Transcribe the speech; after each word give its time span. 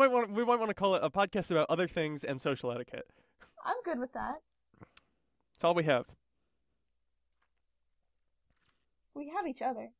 might 0.00 0.10
want 0.10 0.30
we 0.32 0.44
might 0.44 0.58
want 0.58 0.70
to 0.70 0.74
call 0.74 0.94
it 0.94 1.02
a 1.04 1.10
podcast 1.10 1.50
about 1.50 1.66
other 1.68 1.86
things 1.86 2.24
and 2.24 2.40
social 2.40 2.72
etiquette. 2.72 3.06
I'm 3.64 3.76
good 3.84 3.98
with 3.98 4.12
that. 4.14 4.38
It's 5.54 5.62
all 5.62 5.74
we 5.74 5.84
have. 5.84 6.06
We 9.14 9.30
have 9.36 9.46
each 9.46 9.60
other. 9.60 9.90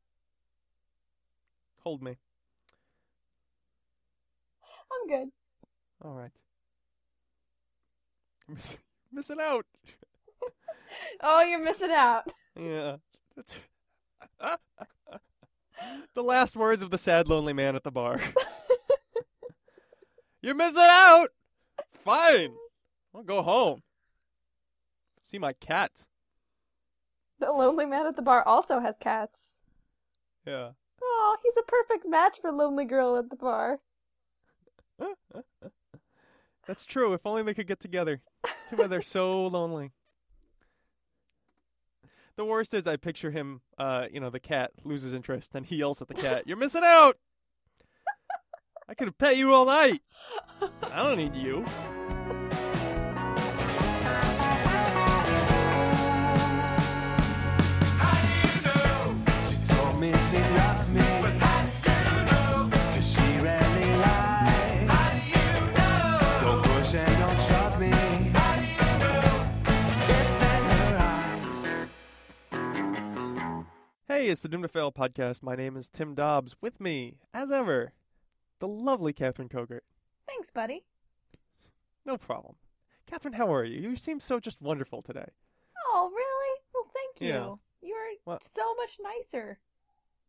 Hold 1.84 2.02
me. 2.02 2.16
I'm 4.92 5.08
good. 5.08 5.28
All 6.02 6.14
right. 6.14 6.30
You're 8.48 8.56
miss- 8.56 8.78
missing 9.12 9.38
out. 9.40 9.66
Oh, 11.22 11.42
you're 11.42 11.62
missing 11.62 11.92
out. 11.92 12.24
Yeah. 12.58 12.96
That's- 13.36 13.60
the 16.14 16.22
last 16.22 16.56
words 16.56 16.82
of 16.82 16.90
the 16.90 16.98
sad, 16.98 17.28
lonely 17.28 17.52
man 17.52 17.76
at 17.76 17.84
the 17.84 17.92
bar. 17.92 18.20
You're 20.42 20.54
missing 20.54 20.76
out. 20.78 21.28
Fine. 21.90 22.54
I'll 23.14 23.22
go 23.22 23.42
home. 23.42 23.82
See 25.22 25.38
my 25.38 25.52
cat. 25.52 26.06
The 27.38 27.52
lonely 27.52 27.86
man 27.86 28.06
at 28.06 28.16
the 28.16 28.22
bar 28.22 28.46
also 28.46 28.80
has 28.80 28.96
cats. 28.96 29.64
Yeah. 30.46 30.70
Oh, 31.02 31.36
he's 31.42 31.56
a 31.56 31.62
perfect 31.62 32.06
match 32.06 32.38
for 32.40 32.52
lonely 32.52 32.84
girl 32.84 33.16
at 33.16 33.30
the 33.30 33.36
bar. 33.36 33.78
That's 36.66 36.84
true. 36.84 37.12
If 37.14 37.26
only 37.26 37.42
they 37.42 37.54
could 37.54 37.66
get 37.66 37.80
together. 37.80 38.20
It's 38.44 38.70
too 38.70 38.76
bad 38.76 38.90
they're 38.90 39.02
so 39.02 39.46
lonely. 39.46 39.92
The 42.36 42.44
worst 42.44 42.72
is 42.74 42.86
I 42.86 42.96
picture 42.96 43.30
him, 43.30 43.60
uh, 43.76 44.06
you 44.10 44.20
know, 44.20 44.30
the 44.30 44.40
cat 44.40 44.70
loses 44.84 45.12
interest, 45.12 45.50
and 45.54 45.66
he 45.66 45.76
yells 45.76 46.00
at 46.00 46.08
the 46.08 46.14
cat, 46.14 46.44
You're 46.46 46.56
missing 46.56 46.82
out! 46.84 47.18
I 48.90 48.94
could 48.94 49.06
have 49.06 49.18
pet 49.18 49.36
you 49.36 49.54
all 49.54 49.66
night. 49.66 50.02
I 50.82 50.96
don't 50.96 51.16
need 51.16 51.36
you. 51.36 51.64
She 59.48 59.56
told 59.72 60.00
me 60.00 60.10
she 60.10 60.38
loves 60.38 60.88
me. 60.88 61.02
Cause 62.92 63.12
she 63.12 63.38
rarely 63.40 63.94
lies. 63.94 64.88
Don't 66.40 66.64
push 66.64 66.94
and 66.94 67.18
don't 67.20 67.40
shove 67.42 67.78
me. 67.78 67.92
It's 70.08 70.42
in 70.42 70.64
her 70.66 70.98
eyes. 70.98 71.86
Hey, 74.08 74.28
it's 74.30 74.40
the 74.40 74.48
Doom 74.48 74.62
to 74.62 74.68
Fail 74.68 74.90
podcast. 74.90 75.44
My 75.44 75.54
name 75.54 75.76
is 75.76 75.88
Tim 75.88 76.16
Dobbs. 76.16 76.56
With 76.60 76.80
me, 76.80 77.18
as 77.32 77.52
ever, 77.52 77.92
the 78.60 78.68
lovely 78.68 79.12
Catherine 79.12 79.48
Kogert. 79.48 79.80
Thanks, 80.26 80.50
buddy. 80.50 80.84
No 82.06 82.16
problem. 82.16 82.54
Catherine, 83.06 83.34
how 83.34 83.52
are 83.52 83.64
you? 83.64 83.80
You 83.80 83.96
seem 83.96 84.20
so 84.20 84.38
just 84.38 84.62
wonderful 84.62 85.02
today. 85.02 85.28
Oh, 85.88 86.10
really? 86.14 86.60
Well, 86.72 86.86
thank 86.94 87.20
you. 87.20 87.34
Yeah. 87.36 87.54
You're 87.82 88.06
What? 88.24 88.44
so 88.44 88.74
much 88.76 88.98
nicer 89.02 89.58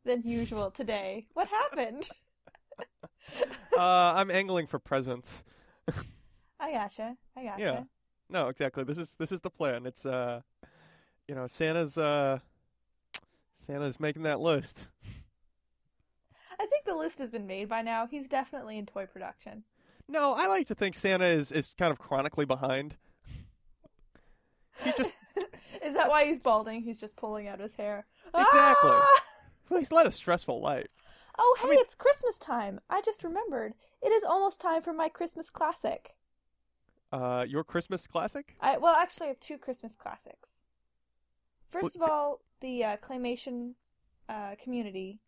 than 0.03 0.23
usual 0.23 0.71
today. 0.71 1.27
What 1.33 1.47
happened? 1.47 2.09
Uh, 3.77 4.13
I'm 4.15 4.31
angling 4.31 4.65
for 4.67 4.79
presents. 4.79 5.43
I 6.59 6.71
gotcha. 6.71 7.15
I 7.37 7.43
gotcha. 7.43 7.61
Yeah. 7.61 7.83
No, 8.29 8.47
exactly. 8.47 8.83
This 8.83 8.97
is 8.97 9.15
this 9.15 9.31
is 9.31 9.39
the 9.41 9.49
plan. 9.49 9.85
It's 9.85 10.05
uh, 10.05 10.41
you 11.27 11.35
know, 11.35 11.45
Santa's 11.47 11.97
uh, 11.97 12.39
Santa's 13.55 13.99
making 13.99 14.23
that 14.23 14.39
list. 14.39 14.87
I 16.91 16.93
the 16.93 16.99
list 16.99 17.19
has 17.19 17.29
been 17.29 17.47
made 17.47 17.69
by 17.69 17.81
now. 17.81 18.07
He's 18.07 18.27
definitely 18.27 18.77
in 18.77 18.85
toy 18.85 19.05
production. 19.05 19.63
No, 20.07 20.33
I 20.33 20.47
like 20.47 20.67
to 20.67 20.75
think 20.75 20.95
Santa 20.95 21.25
is 21.25 21.51
is 21.51 21.73
kind 21.77 21.91
of 21.91 21.99
chronically 21.99 22.45
behind. 22.45 22.97
He 24.83 24.91
just 24.97 25.13
Is 25.83 25.93
that 25.95 26.09
why 26.09 26.25
he's 26.25 26.39
balding? 26.39 26.81
He's 26.81 26.99
just 26.99 27.15
pulling 27.15 27.47
out 27.47 27.59
his 27.59 27.75
hair. 27.75 28.05
Exactly. 28.27 28.89
Ah! 28.91 29.21
well, 29.69 29.79
he's 29.79 29.91
led 29.91 30.05
a 30.05 30.11
stressful 30.11 30.61
life. 30.61 30.87
Oh, 31.39 31.57
hey, 31.61 31.69
mean- 31.69 31.79
it's 31.79 31.95
Christmas 31.95 32.37
time. 32.37 32.79
I 32.89 33.01
just 33.01 33.23
remembered. 33.23 33.73
It 34.01 34.09
is 34.09 34.23
almost 34.23 34.59
time 34.59 34.81
for 34.81 34.93
my 34.93 35.07
Christmas 35.09 35.49
classic. 35.49 36.15
Uh, 37.11 37.45
your 37.47 37.63
Christmas 37.63 38.07
classic? 38.07 38.55
I 38.59 38.77
well, 38.77 38.95
actually, 38.95 39.27
I 39.27 39.29
have 39.29 39.39
two 39.39 39.57
Christmas 39.57 39.95
classics. 39.95 40.63
First 41.69 41.97
Well, 41.97 42.05
of 42.05 42.11
all, 42.11 42.41
the 42.59 42.83
uh, 42.83 42.97
claymation 42.97 43.73
uh, 44.27 44.55
community 44.61 45.19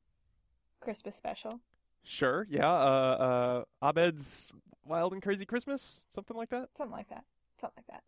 Christmas 0.84 1.16
special. 1.16 1.60
Sure. 2.04 2.46
Yeah. 2.50 2.70
Uh, 2.70 3.64
uh, 3.82 3.90
Abed's 3.90 4.52
Wild 4.86 5.14
and 5.14 5.22
Crazy 5.22 5.46
Christmas, 5.46 6.04
something 6.14 6.36
like 6.36 6.50
that. 6.50 6.70
something 6.78 6.96
like 6.96 7.10
that 7.10 7.24
something 7.60 7.84
like 7.88 7.88
that 7.88 8.04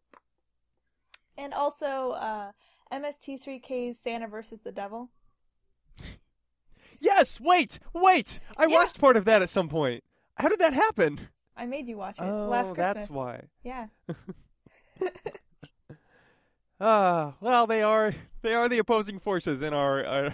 and 1.37 1.53
also 1.53 2.11
uh 2.11 2.51
mst3k's 2.91 3.97
santa 3.97 4.27
versus 4.27 4.61
the 4.61 4.71
devil 4.71 5.09
Yes. 6.99 7.39
Wait. 7.39 7.79
Wait. 7.93 8.39
I 8.57 8.65
Yeah. 8.65 8.75
watched 8.75 8.99
part 8.99 9.15
of 9.17 9.25
that 9.25 9.41
at 9.41 9.49
some 9.49 9.67
point. 9.69 10.03
How 10.35 10.49
did 10.49 10.59
that 10.59 10.73
happen? 10.73 11.19
i 11.57 11.65
made 11.65 11.87
you 11.87 11.95
watch 11.97 12.19
it 12.19 12.23
oh, 12.23 12.47
last 12.49 12.73
christmas 12.73 12.93
that's 13.07 13.09
why. 13.09 13.43
yeah 13.63 13.87
Ah, 16.79 17.35
well, 17.39 17.65
they 17.67 17.81
are 17.81 18.13
they 18.41 18.53
are 18.53 18.67
the 18.67 18.79
opposing 18.79 19.19
forces 19.19 19.61
in 19.61 19.73
our 19.73 20.05
uh, 20.05 20.33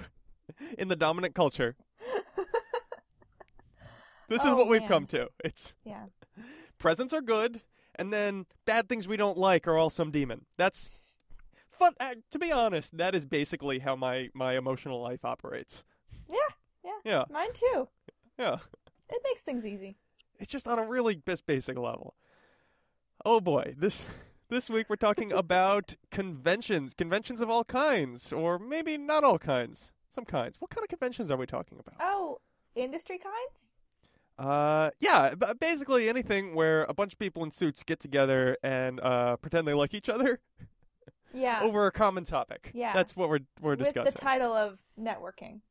in 0.78 0.88
the 0.88 0.96
dominant 0.96 1.36
culture. 1.36 1.76
This 4.32 4.42
is 4.46 4.52
Oh, 4.52 4.56
what 4.56 4.68
we've 4.68 4.82
man. 4.82 4.90
come 4.90 5.06
to. 5.08 5.28
It's 5.44 5.74
yeah 5.84 6.06
presents 6.78 7.14
are 7.14 7.22
good, 7.22 7.62
and 7.96 8.12
then 8.12 8.46
bad 8.66 8.88
things 8.90 9.08
we 9.08 9.18
don't 9.18 9.38
like 9.38 9.68
are 9.68 9.78
all 9.78 9.90
some 9.90 10.10
demon. 10.12 10.46
That's 10.58 10.90
fun. 11.70 11.94
Uh, 12.00 12.16
to 12.32 12.40
be 12.40 12.52
honest, 12.52 12.98
that 12.98 13.14
is 13.16 13.26
basically 13.26 13.80
how 13.80 13.96
my 13.96 14.30
my 14.34 14.58
emotional 14.58 15.02
life 15.02 15.24
operates. 15.26 15.84
yeah 16.30 16.38
yeah 16.84 17.00
Yeah, 17.04 17.24
mine 17.30 17.54
too 17.54 17.88
yeah. 18.40 18.58
it 19.10 19.22
makes 19.24 19.42
things 19.42 19.66
easy 19.66 19.98
It's 20.40 20.50
just 20.52 20.68
on 20.68 20.80
a 20.80 20.86
really 20.88 21.16
bas- 21.18 21.42
basic 21.42 21.78
level. 21.78 22.16
Oh 23.26 23.40
boy, 23.40 23.76
this 23.78 24.06
this 24.50 24.70
week 24.70 24.90
we're 24.90 24.96
talking 24.96 25.32
about 25.46 25.96
conventions, 26.10 26.94
conventions 26.94 27.42
of 27.42 27.50
all 27.50 27.64
kinds, 27.66 28.32
or 28.34 28.58
maybe 28.58 28.98
not 28.98 29.24
all 29.24 29.38
kinds, 29.40 29.92
some 30.16 30.26
kinds. 30.26 30.56
What 30.60 30.72
kind 30.72 30.84
of 30.84 30.90
conventions 30.90 31.30
are 31.30 31.38
we 31.38 31.46
talking 31.46 31.80
about? 31.80 31.96
oh 32.00 32.40
industry 32.74 33.18
kinds 33.18 33.76
Uh, 34.44 34.90
yeah, 35.00 35.36
b- 35.36 35.46
basically 35.60 36.10
anything 36.10 36.56
where 36.56 36.84
a 36.90 36.94
bunch 36.94 37.14
of 37.14 37.20
people 37.20 37.44
in 37.44 37.52
suits 37.52 37.84
get 37.84 38.00
together 38.00 38.58
and 38.64 39.00
uh 39.02 39.36
pretend 39.38 39.68
they 39.68 39.74
like 39.74 39.94
each 39.94 40.10
other 40.10 40.40
yeah 41.34 41.62
over 41.62 41.86
a 41.86 41.92
common 41.92 42.24
topic. 42.24 42.72
Yeah. 42.74 42.94
that's 42.94 43.16
what 43.16 43.30
we're 43.30 43.40
we're 43.62 43.72
with 43.72 43.80
discussing. 43.80 44.12
the 44.14 44.20
title 44.20 44.54
of 44.54 44.80
networking 45.00 45.62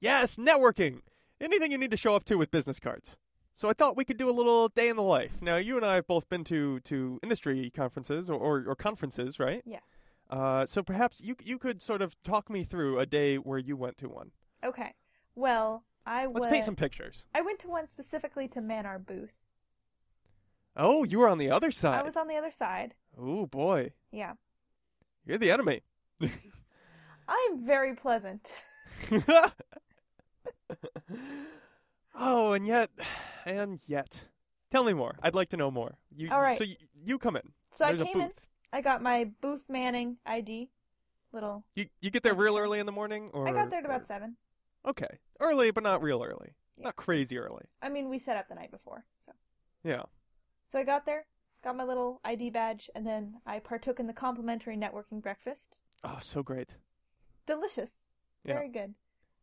yes, 0.00 0.36
networking. 0.36 1.02
Anything 1.40 1.72
you 1.72 1.78
need 1.78 1.90
to 1.90 1.96
show 1.96 2.14
up 2.16 2.24
to 2.24 2.36
with 2.36 2.50
business 2.50 2.78
cards. 2.78 3.16
So 3.54 3.68
I 3.68 3.72
thought 3.74 3.96
we 3.96 4.04
could 4.04 4.16
do 4.16 4.28
a 4.28 4.32
little 4.32 4.68
day 4.68 4.88
in 4.88 4.96
the 4.96 5.02
life. 5.02 5.40
Now 5.42 5.56
you 5.56 5.76
and 5.76 5.84
I 5.86 5.94
have 5.96 6.06
both 6.06 6.28
been 6.28 6.44
to 6.44 6.80
to 6.80 7.18
industry 7.22 7.70
conferences 7.70 8.28
or 8.30 8.34
or, 8.38 8.64
or 8.66 8.74
conferences, 8.74 9.38
right? 9.38 9.62
yes 9.64 10.16
Uh, 10.30 10.64
so 10.66 10.82
perhaps 10.82 11.20
you 11.20 11.36
you 11.44 11.58
could 11.58 11.80
sort 11.82 12.02
of 12.02 12.16
talk 12.24 12.48
me 12.50 12.64
through 12.64 12.98
a 12.98 13.06
day 13.06 13.36
where 13.36 13.58
you 13.58 13.76
went 13.76 13.98
to 13.98 14.08
one. 14.08 14.32
okay 14.64 14.94
well 15.34 15.84
i 16.06 16.26
Let's 16.26 16.40
went 16.40 16.52
paint 16.52 16.64
some 16.64 16.76
pictures. 16.76 17.26
i 17.34 17.40
went 17.40 17.58
to 17.60 17.68
one 17.68 17.88
specifically 17.88 18.48
to 18.48 18.60
man 18.60 18.86
our 18.86 18.98
booth 18.98 19.46
Oh, 20.76 21.02
you 21.04 21.18
were 21.18 21.28
on 21.28 21.38
the 21.38 21.50
other 21.50 21.70
side. 21.72 21.98
i 21.98 22.02
was 22.02 22.16
on 22.16 22.28
the 22.28 22.36
other 22.36 22.50
side 22.52 22.94
Oh 23.18 23.46
boy, 23.46 23.92
yeah 24.12 24.34
you're 25.26 25.38
the 25.38 25.50
enemy. 25.50 25.82
i 27.28 27.48
am 27.50 27.58
very 27.66 27.94
pleasant 27.94 28.50
oh, 32.18 32.52
and 32.52 32.66
yet, 32.66 32.90
and 33.44 33.80
yet, 33.86 34.22
tell 34.70 34.84
me 34.84 34.92
more. 34.92 35.14
I'd 35.22 35.34
like 35.34 35.48
to 35.50 35.56
know 35.56 35.70
more. 35.70 35.96
You, 36.14 36.30
All 36.30 36.40
right. 36.40 36.58
So 36.58 36.64
you, 36.64 36.76
you 37.02 37.18
come 37.18 37.36
in. 37.36 37.42
So 37.72 37.86
There's 37.86 38.02
I 38.02 38.04
came 38.04 38.20
in. 38.20 38.30
I 38.72 38.80
got 38.82 39.02
my 39.02 39.30
booth 39.40 39.66
manning 39.68 40.18
ID. 40.26 40.70
Little. 41.32 41.64
You 41.76 41.86
you 42.00 42.10
get 42.10 42.22
there 42.24 42.34
real 42.34 42.58
early 42.58 42.78
in 42.80 42.86
the 42.86 42.92
morning, 42.92 43.30
or 43.32 43.48
I 43.48 43.52
got 43.52 43.70
there 43.70 43.78
at 43.78 43.84
or- 43.84 43.88
about 43.88 44.06
seven. 44.06 44.36
Okay, 44.86 45.18
early, 45.40 45.70
but 45.70 45.82
not 45.82 46.02
real 46.02 46.22
early. 46.22 46.54
Yeah. 46.76 46.84
Not 46.84 46.96
crazy 46.96 47.36
early. 47.38 47.66
I 47.82 47.88
mean, 47.88 48.08
we 48.08 48.18
set 48.18 48.36
up 48.36 48.48
the 48.48 48.54
night 48.54 48.70
before, 48.70 49.04
so 49.20 49.32
Yeah. 49.84 50.04
so 50.64 50.78
I 50.78 50.84
got 50.84 51.04
there, 51.06 51.26
got 51.62 51.76
my 51.76 51.84
little 51.84 52.20
ID 52.24 52.50
badge, 52.50 52.88
and 52.94 53.06
then 53.06 53.40
I 53.44 53.58
partook 53.58 54.00
in 54.00 54.06
the 54.06 54.12
complimentary 54.14 54.76
networking 54.76 55.20
breakfast. 55.20 55.78
Oh, 56.02 56.18
so 56.22 56.42
great. 56.42 56.76
Delicious. 57.46 58.06
Yeah. 58.44 58.54
Very 58.54 58.68
good. 58.68 58.94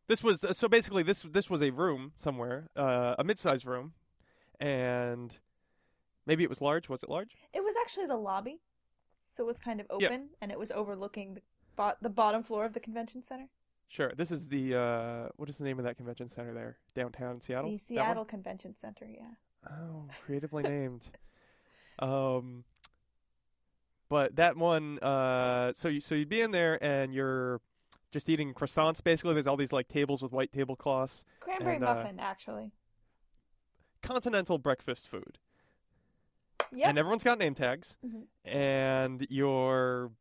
This 0.08 0.22
was 0.24 0.44
so 0.56 0.68
basically 0.68 1.02
this 1.02 1.22
this 1.22 1.48
was 1.50 1.62
a 1.62 1.70
room 1.70 2.12
somewhere, 2.18 2.68
uh, 2.74 3.14
a 3.18 3.22
mid-sized 3.24 3.66
room, 3.66 3.92
and 4.58 5.38
maybe 6.26 6.42
it 6.42 6.48
was 6.48 6.60
large. 6.60 6.88
Was 6.88 7.02
it 7.02 7.08
large? 7.10 7.36
It 7.52 7.62
was 7.62 7.74
actually 7.80 8.06
the 8.06 8.16
lobby, 8.16 8.60
so 9.28 9.44
it 9.44 9.46
was 9.46 9.58
kind 9.58 9.80
of 9.80 9.86
open, 9.90 10.30
and 10.40 10.50
it 10.50 10.58
was 10.58 10.70
overlooking 10.70 11.34
the 11.34 11.42
bot 11.76 12.02
the 12.02 12.08
bottom 12.08 12.42
floor 12.42 12.64
of 12.64 12.72
the 12.72 12.80
convention 12.80 13.22
center, 13.22 13.48
Sure. 13.88 14.12
This 14.16 14.30
is 14.30 14.48
the 14.48 14.74
uh, 14.74 15.28
what 15.36 15.48
is 15.48 15.56
the 15.58 15.64
name 15.64 15.78
of 15.78 15.84
that 15.84 15.96
convention 15.96 16.28
center 16.30 16.52
there 16.52 16.76
downtown 16.94 17.36
in 17.36 17.40
Seattle? 17.40 17.70
the 17.70 17.78
Seattle 17.78 18.24
Convention 18.24 18.74
Center. 18.76 19.06
Yeah. 19.06 19.70
Oh, 19.70 20.04
creatively 20.24 20.62
named. 20.64 21.02
Um, 21.98 22.64
but 24.08 24.36
that 24.36 24.56
one, 24.56 24.98
uh, 25.00 25.72
so 25.72 25.88
you 25.88 26.00
so 26.00 26.14
you'd 26.14 26.28
be 26.28 26.40
in 26.42 26.50
there 26.50 26.82
and 26.84 27.12
you're 27.14 27.60
just 28.12 28.28
eating 28.28 28.52
croissants. 28.54 29.02
Basically, 29.02 29.32
there's 29.34 29.46
all 29.46 29.56
these 29.56 29.72
like 29.72 29.88
tables 29.88 30.22
with 30.22 30.32
white 30.32 30.52
tablecloths, 30.52 31.24
Cranberry 31.40 31.76
And, 31.76 31.84
uh, 31.84 31.94
muffin, 31.94 32.20
actually. 32.20 32.72
continental 34.02 34.58
breakfast 34.58 35.08
food, 35.08 35.38
Yep. 36.72 36.88
and 36.88 36.98
everyone's 36.98 37.24
got 37.24 37.38
name 37.38 37.54
tags. 37.54 37.96
Mhm. 38.06 38.26
And 38.44 39.26
you're, 39.28 40.12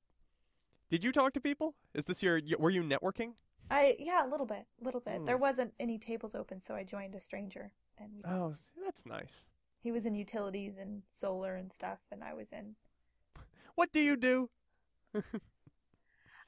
did 0.90 1.04
you 1.04 1.12
talk 1.12 1.34
to 1.34 1.40
people? 1.42 1.76
Is 1.94 2.06
this 2.06 2.24
your? 2.24 2.42
Were 2.58 2.70
you 2.72 2.82
networking? 2.82 3.34
I 3.70 3.96
yeah, 4.00 4.26
a 4.26 4.30
little 4.30 4.46
bit, 4.46 4.66
a 4.82 4.84
little 4.86 5.02
bit. 5.02 5.18
Hmm. 5.20 5.26
There 5.26 5.38
wasn't 5.38 5.74
any 5.80 5.98
tables 5.98 6.36
open, 6.36 6.62
so 6.62 6.76
I 6.76 6.84
joined 6.84 7.16
a 7.16 7.22
stranger, 7.22 7.72
and 7.98 8.10
we, 8.16 8.24
Oh, 8.30 8.56
that's 8.84 9.06
nice. 9.06 9.46
he 9.82 9.92
was 9.92 10.06
in 10.06 10.16
utilities 10.16 10.78
and 10.78 11.04
solar 11.12 11.56
and 11.56 11.72
stuff, 11.74 12.00
and 12.12 12.24
I 12.24 12.34
was 12.34 12.52
in. 12.52 12.76
What 13.76 13.92
do 13.92 14.00
you 14.00 14.16
do? 14.16 14.50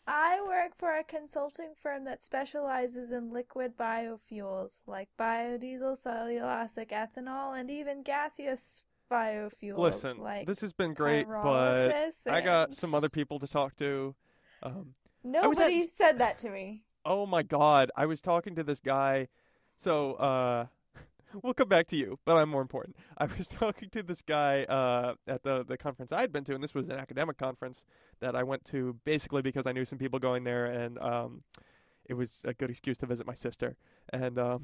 I 0.08 0.42
work 0.48 0.72
for 0.76 0.98
a 0.98 1.04
consulting 1.04 1.74
firm 1.80 2.04
that 2.06 2.24
specializes 2.24 3.12
in 3.12 3.32
liquid 3.32 3.78
biofuels 3.78 4.72
like 4.88 5.10
biodiesel, 5.20 6.02
cellulosic 6.02 6.90
ethanol, 6.90 7.60
and 7.60 7.70
even 7.70 8.02
gaseous 8.02 8.82
biofuels. 9.12 9.78
Listen, 9.78 10.18
like 10.20 10.48
this 10.48 10.62
has 10.62 10.74
been 10.74 10.94
great, 10.96 11.28
but 11.28 11.90
pyrolysis 11.92 12.28
I 12.28 12.42
got 12.42 12.74
some 12.74 12.96
other 12.96 13.10
people 13.10 13.38
to 13.40 13.48
talk 13.48 13.76
to. 13.78 14.16
Um, 14.64 14.96
was 15.24 15.36
at- 15.36 15.42
Nobody 15.44 15.88
said 15.88 16.18
that 16.20 16.40
to 16.40 16.50
me. 16.50 16.84
Oh 17.10 17.26
my 17.26 17.42
god, 17.44 17.92
I 17.98 18.06
was 18.06 18.22
talking 18.22 18.56
to 18.56 18.64
this 18.64 18.80
guy. 18.80 19.28
So, 19.76 20.14
uh, 20.14 20.68
we'll 21.44 21.56
come 21.56 21.68
back 21.68 21.88
to 21.88 21.98
you, 21.98 22.20
but 22.24 22.38
I'm 22.38 22.50
more 22.50 22.62
important. 22.62 22.96
I 23.18 23.26
was 23.26 23.48
talking 23.50 23.90
to 23.90 24.04
this 24.04 24.22
guy 24.22 24.64
uh, 24.64 25.16
at 25.28 25.44
the 25.44 25.66
the 25.68 25.78
conference 25.78 26.14
I 26.14 26.22
had 26.22 26.32
been 26.32 26.46
to, 26.46 26.54
and 26.54 26.64
this 26.64 26.74
was 26.74 26.88
an 26.88 26.96
academic 26.96 27.38
conference 27.38 27.84
that 28.22 28.36
I 28.36 28.44
went 28.44 28.64
to 28.66 28.96
basically 29.04 29.42
because 29.42 29.66
I 29.66 29.74
knew 29.74 29.84
some 29.84 29.98
people 29.98 30.20
going 30.20 30.44
there, 30.46 30.66
and 30.66 30.98
um, 31.00 31.44
it 32.06 32.14
was 32.14 32.42
a 32.46 32.54
good 32.54 32.70
excuse 32.70 32.98
to 33.00 33.08
visit 33.08 33.26
my 33.28 33.34
sister. 33.34 33.76
And 34.14 34.38
um, 34.38 34.64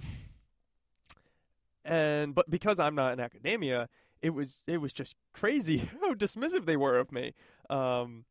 and 1.84 2.36
but 2.36 2.50
because 2.50 2.80
I'm 2.80 2.96
not 2.96 3.14
in 3.14 3.20
academia, 3.20 3.90
it 4.22 4.30
was 4.30 4.64
it 4.68 4.78
was 4.78 4.94
just 4.94 5.16
crazy 5.34 5.90
how 6.00 6.14
dismissive 6.14 6.66
they 6.66 6.78
were 6.78 7.00
of 7.00 7.12
me. 7.12 7.34
Um, 7.72 8.26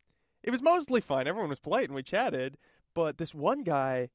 it 0.45 0.51
was 0.51 0.63
mostly 0.63 1.01
fine. 1.01 1.27
Everyone 1.27 1.49
was 1.49 1.59
polite 1.59 1.87
and 1.87 1.95
we 1.95 2.03
chatted. 2.03 2.59
But 2.95 3.19
this 3.19 3.35
one 3.35 3.63
guy, 3.65 4.11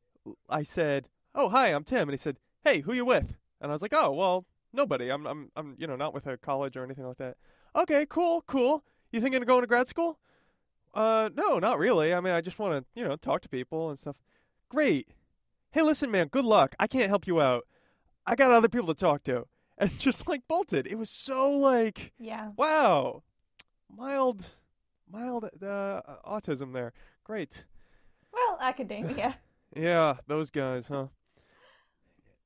I 0.50 0.64
said, 0.64 1.10
"Oh, 1.36 1.50
hi, 1.50 1.68
I'm 1.70 1.84
Tim," 1.84 2.02
and 2.10 2.12
he 2.12 2.18
said, 2.18 2.38
"Hey, 2.64 2.80
who 2.82 2.94
you 2.94 3.06
with?" 3.06 3.36
And 3.62 3.72
I 3.72 3.74
was 3.76 3.82
like, 3.82 3.94
"Oh, 3.94 4.12
well, 4.12 4.46
nobody. 4.74 5.10
I'm 5.10 5.26
I'm 5.28 5.52
I'm 5.56 5.76
you 5.78 5.86
know 5.88 5.96
not 5.96 6.14
with 6.14 6.26
a 6.28 6.38
college 6.38 6.78
or 6.78 6.84
anything 6.84 7.06
like 7.06 7.18
that." 7.18 7.38
Okay, 7.76 8.06
cool, 8.10 8.44
cool. 8.48 8.84
You 9.12 9.22
thinking 9.22 9.42
of 9.42 9.48
going 9.48 9.62
to 9.62 9.68
grad 9.68 9.88
school? 9.88 10.20
Uh, 10.94 11.30
no, 11.36 11.60
not 11.60 11.78
really. 11.78 12.14
I 12.14 12.20
mean, 12.20 12.34
I 12.34 12.42
just 12.42 12.58
want 12.60 12.74
to 12.84 13.00
you 13.00 13.08
know 13.08 13.16
talk 13.16 13.42
to 13.42 13.50
people 13.50 13.90
and 13.90 14.00
stuff. 14.00 14.16
Great. 14.70 15.10
Hey, 15.72 15.82
listen, 15.84 16.10
man. 16.10 16.28
Good 16.28 16.46
luck. 16.46 16.74
I 16.80 16.88
can't 16.88 17.10
help 17.10 17.28
you 17.28 17.42
out. 17.42 17.66
I 18.26 18.36
got 18.36 18.50
other 18.52 18.70
people 18.70 18.88
to 18.88 18.94
talk 19.00 19.24
to. 19.24 19.46
And 19.82 19.98
just 19.98 20.28
like 20.28 20.46
bolted. 20.46 20.88
It 20.88 20.98
was 20.98 21.10
so 21.10 21.50
like 21.52 22.12
Yeah. 22.20 22.50
wow, 22.58 23.24
mild, 23.90 24.48
mild 25.10 25.46
uh, 25.46 26.02
autism 26.28 26.74
there. 26.74 26.92
Great. 27.24 27.64
Well, 28.48 28.58
academia. 28.62 29.38
Yeah, 29.76 30.16
those 30.26 30.50
guys, 30.50 30.88
huh? 30.88 31.10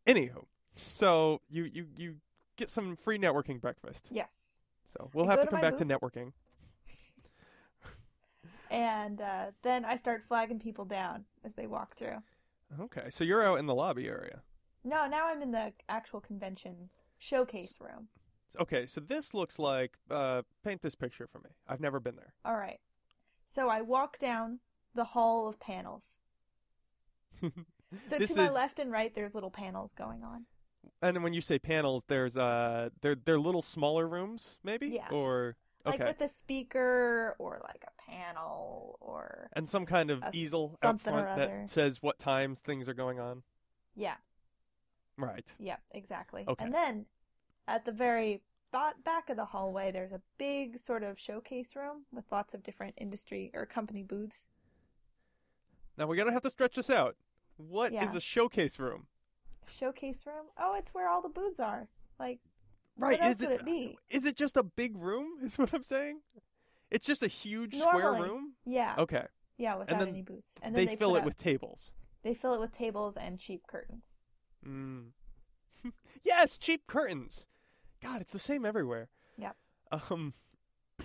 Anywho, 0.06 0.44
so 0.76 1.40
you 1.50 1.64
you 1.64 1.86
you 1.96 2.16
get 2.58 2.70
some 2.70 2.98
free 2.98 3.18
networking 3.18 3.62
breakfast. 3.62 4.08
yes. 4.12 4.62
So 4.92 5.10
we'll 5.14 5.28
I 5.28 5.32
have 5.32 5.40
to 5.40 5.46
to 5.46 5.52
come 5.52 5.62
my 5.62 5.70
back 5.70 5.78
to 5.78 5.86
networking. 5.86 6.34
And 8.70 9.22
uh, 9.22 9.46
then 9.62 9.86
I 9.86 9.96
start 9.96 10.24
flagging 10.24 10.60
people 10.60 10.84
down 10.84 11.26
as 11.46 11.54
they 11.54 11.68
walk 11.68 11.96
through. 11.96 12.18
Okay, 12.80 13.10
so 13.10 13.24
you're 13.24 13.44
out 13.44 13.60
in 13.60 13.68
the 13.68 13.76
lobby 13.76 14.08
area. 14.08 14.42
No, 14.84 15.08
now 15.08 15.28
I'm 15.28 15.42
in 15.42 15.52
the 15.52 15.74
actual 15.88 16.20
convention 16.20 16.90
showcase 17.20 17.78
room. 17.80 18.08
Okay, 18.60 18.86
so 18.86 19.00
this 19.00 19.34
looks 19.34 19.60
like 19.60 19.94
uh, 20.12 20.42
paint 20.64 20.82
this 20.82 20.96
picture 20.96 21.28
for 21.28 21.40
me. 21.40 21.52
I've 21.68 21.80
never 21.80 22.00
been 22.00 22.16
there. 22.16 22.34
All 22.44 22.58
right. 22.58 22.80
So 23.46 23.70
I 23.70 23.82
walk 23.82 24.18
down 24.18 24.60
the 24.96 25.04
hall 25.06 25.48
of 25.48 25.60
panels. 25.60 26.20
So 27.42 27.50
to 28.20 28.36
my 28.36 28.46
is- 28.48 28.54
left 28.54 28.80
and 28.80 28.92
right, 28.92 29.14
there's 29.14 29.36
little 29.36 29.52
panels 29.52 29.94
going 29.94 30.24
on. 30.24 30.46
And 31.02 31.24
when 31.24 31.34
you 31.34 31.42
say 31.42 31.60
panels, 31.60 32.04
there's 32.08 32.36
uh, 32.38 32.90
they're 33.02 33.16
they're 33.16 33.40
little 33.40 33.62
smaller 33.62 34.08
rooms, 34.08 34.58
maybe, 34.64 34.90
Yeah. 34.90 35.08
or 35.12 35.56
Like 35.86 36.00
with 36.00 36.20
a 36.22 36.28
speaker 36.28 37.36
or 37.40 37.62
like 37.64 37.84
a 37.88 38.12
panel 38.12 38.98
or. 39.00 39.50
and 39.54 39.68
some 39.70 39.86
kind 39.86 40.10
of 40.12 40.22
easel 40.34 40.78
out 40.84 41.00
front 41.02 41.38
that 41.38 41.70
says 41.70 42.02
what 42.02 42.20
times 42.20 42.60
things 42.60 42.90
are 42.90 42.94
going 42.94 43.20
on. 43.20 43.44
Yeah, 43.96 44.16
Right. 45.18 45.46
yeah, 45.60 45.78
exactly. 45.92 46.44
Okay. 46.48 46.64
And 46.66 46.74
then 46.74 47.06
at 47.68 47.86
the 47.86 47.92
very 47.94 48.42
ba- 48.72 48.96
back 49.06 49.30
of 49.30 49.38
the 49.38 49.46
hallway, 49.46 49.92
there's 49.92 50.12
a 50.12 50.22
big 50.38 50.80
sort 50.80 51.04
of 51.04 51.18
showcase 51.20 51.76
room 51.78 52.06
with 52.12 52.26
lots 52.32 52.54
of 52.54 52.62
different 52.64 52.96
industry 52.98 53.52
or 53.54 53.66
company 53.66 54.04
booths. 54.04 54.48
Now 55.98 56.08
we're 56.08 56.16
gonna 56.16 56.32
have 56.34 56.42
to 56.44 56.50
stretch 56.50 56.76
this 56.76 56.90
out. 56.90 57.16
What 57.58 57.88
is 57.94 58.12
Yeah. 58.12 58.16
a 58.16 58.20
showcase 58.20 58.80
room? 58.80 59.08
Showcase 59.68 60.26
room? 60.26 60.48
Oh, 60.58 60.76
it's 60.76 60.94
where 60.94 61.08
all 61.08 61.22
the 61.22 61.30
booths 61.30 61.60
are. 61.60 61.88
Like, 62.20 62.40
Right? 62.98 63.20
what 63.20 63.22
else 63.28 63.36
is 63.42 63.48
would 63.48 63.52
it 63.52 63.60
it 63.62 63.66
be? 63.66 63.98
is 64.10 64.26
it 64.26 64.36
just 64.36 64.58
a 64.58 64.64
big 64.64 64.98
room? 64.98 65.38
Is 65.44 65.58
what 65.58 65.74
I'm 65.74 65.84
saying. 65.84 66.22
It's 66.92 67.08
just 67.08 67.24
a 67.24 67.28
huge 67.28 67.76
square 67.76 68.04
Normally. 68.04 68.30
room. 68.30 68.54
Yeah, 68.66 68.96
Okay. 69.00 69.26
yeah, 69.58 69.76
without 69.76 70.08
any 70.08 70.22
booths. 70.22 70.58
And 70.62 70.76
then 70.76 70.86
they, 70.86 70.92
they, 70.92 70.96
fill 70.96 71.16
it 71.16 71.20
up- 71.20 71.26
with 71.26 71.38
tables. 71.38 71.92
They 72.22 72.34
fill 72.36 72.54
it 72.54 72.60
with 72.60 72.72
tables 72.72 73.18
and 73.18 73.40
cheap 73.40 73.66
curtains. 73.68 74.22
Mm. 74.66 75.12
yes, 76.24 76.58
cheap 76.58 76.86
curtains. 76.88 77.48
God, 78.02 78.22
it's 78.22 78.32
the 78.32 78.40
same 78.40 78.66
everywhere. 78.66 79.10
Yep. 79.38 79.56
Um. 79.92 80.34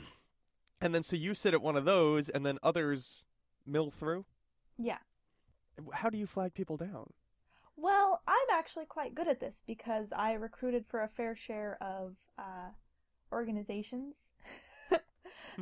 And 0.81 0.95
then 0.95 1.03
so 1.03 1.17
you 1.17 1.35
sit 1.35 1.55
at 1.55 1.61
one 1.63 1.75
of 1.77 1.85
those, 1.85 2.29
and 2.29 2.47
then 2.47 2.59
others 2.63 3.25
mill 3.67 3.91
through. 3.91 4.27
Yeah. 4.79 4.99
How 5.93 6.11
do 6.11 6.19
you 6.19 6.27
flag 6.27 6.55
people 6.55 6.77
down? 6.77 7.11
Well, 7.77 8.23
I'm 8.27 8.59
actually 8.59 8.87
quite 8.87 9.15
good 9.15 9.29
at 9.29 9.41
this 9.41 9.63
because 9.67 10.13
I 10.13 10.33
recruited 10.33 10.85
for 10.87 11.03
a 11.03 11.09
fair 11.09 11.37
share 11.37 11.79
of 11.81 12.17
uh, 12.37 12.71
organizations, 13.33 14.33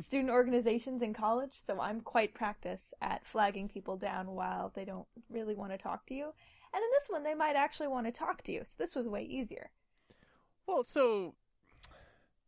student 0.01 0.31
organizations 0.31 1.03
in 1.03 1.13
college, 1.13 1.53
so 1.53 1.79
I'm 1.79 2.01
quite 2.01 2.33
practiced 2.33 2.95
at 3.01 3.25
flagging 3.25 3.67
people 3.67 3.97
down 3.97 4.31
while 4.31 4.71
they 4.73 4.83
don't 4.83 5.07
really 5.29 5.53
want 5.53 5.73
to 5.73 5.77
talk 5.77 6.07
to 6.07 6.15
you. 6.15 6.33
And 6.73 6.83
in 6.83 6.89
this 6.91 7.07
one, 7.07 7.23
they 7.23 7.35
might 7.35 7.55
actually 7.55 7.87
want 7.87 8.07
to 8.07 8.11
talk 8.11 8.41
to 8.43 8.51
you, 8.51 8.61
so 8.63 8.73
this 8.79 8.95
was 8.95 9.07
way 9.07 9.23
easier. 9.23 9.69
Well, 10.65 10.83
so 10.83 11.35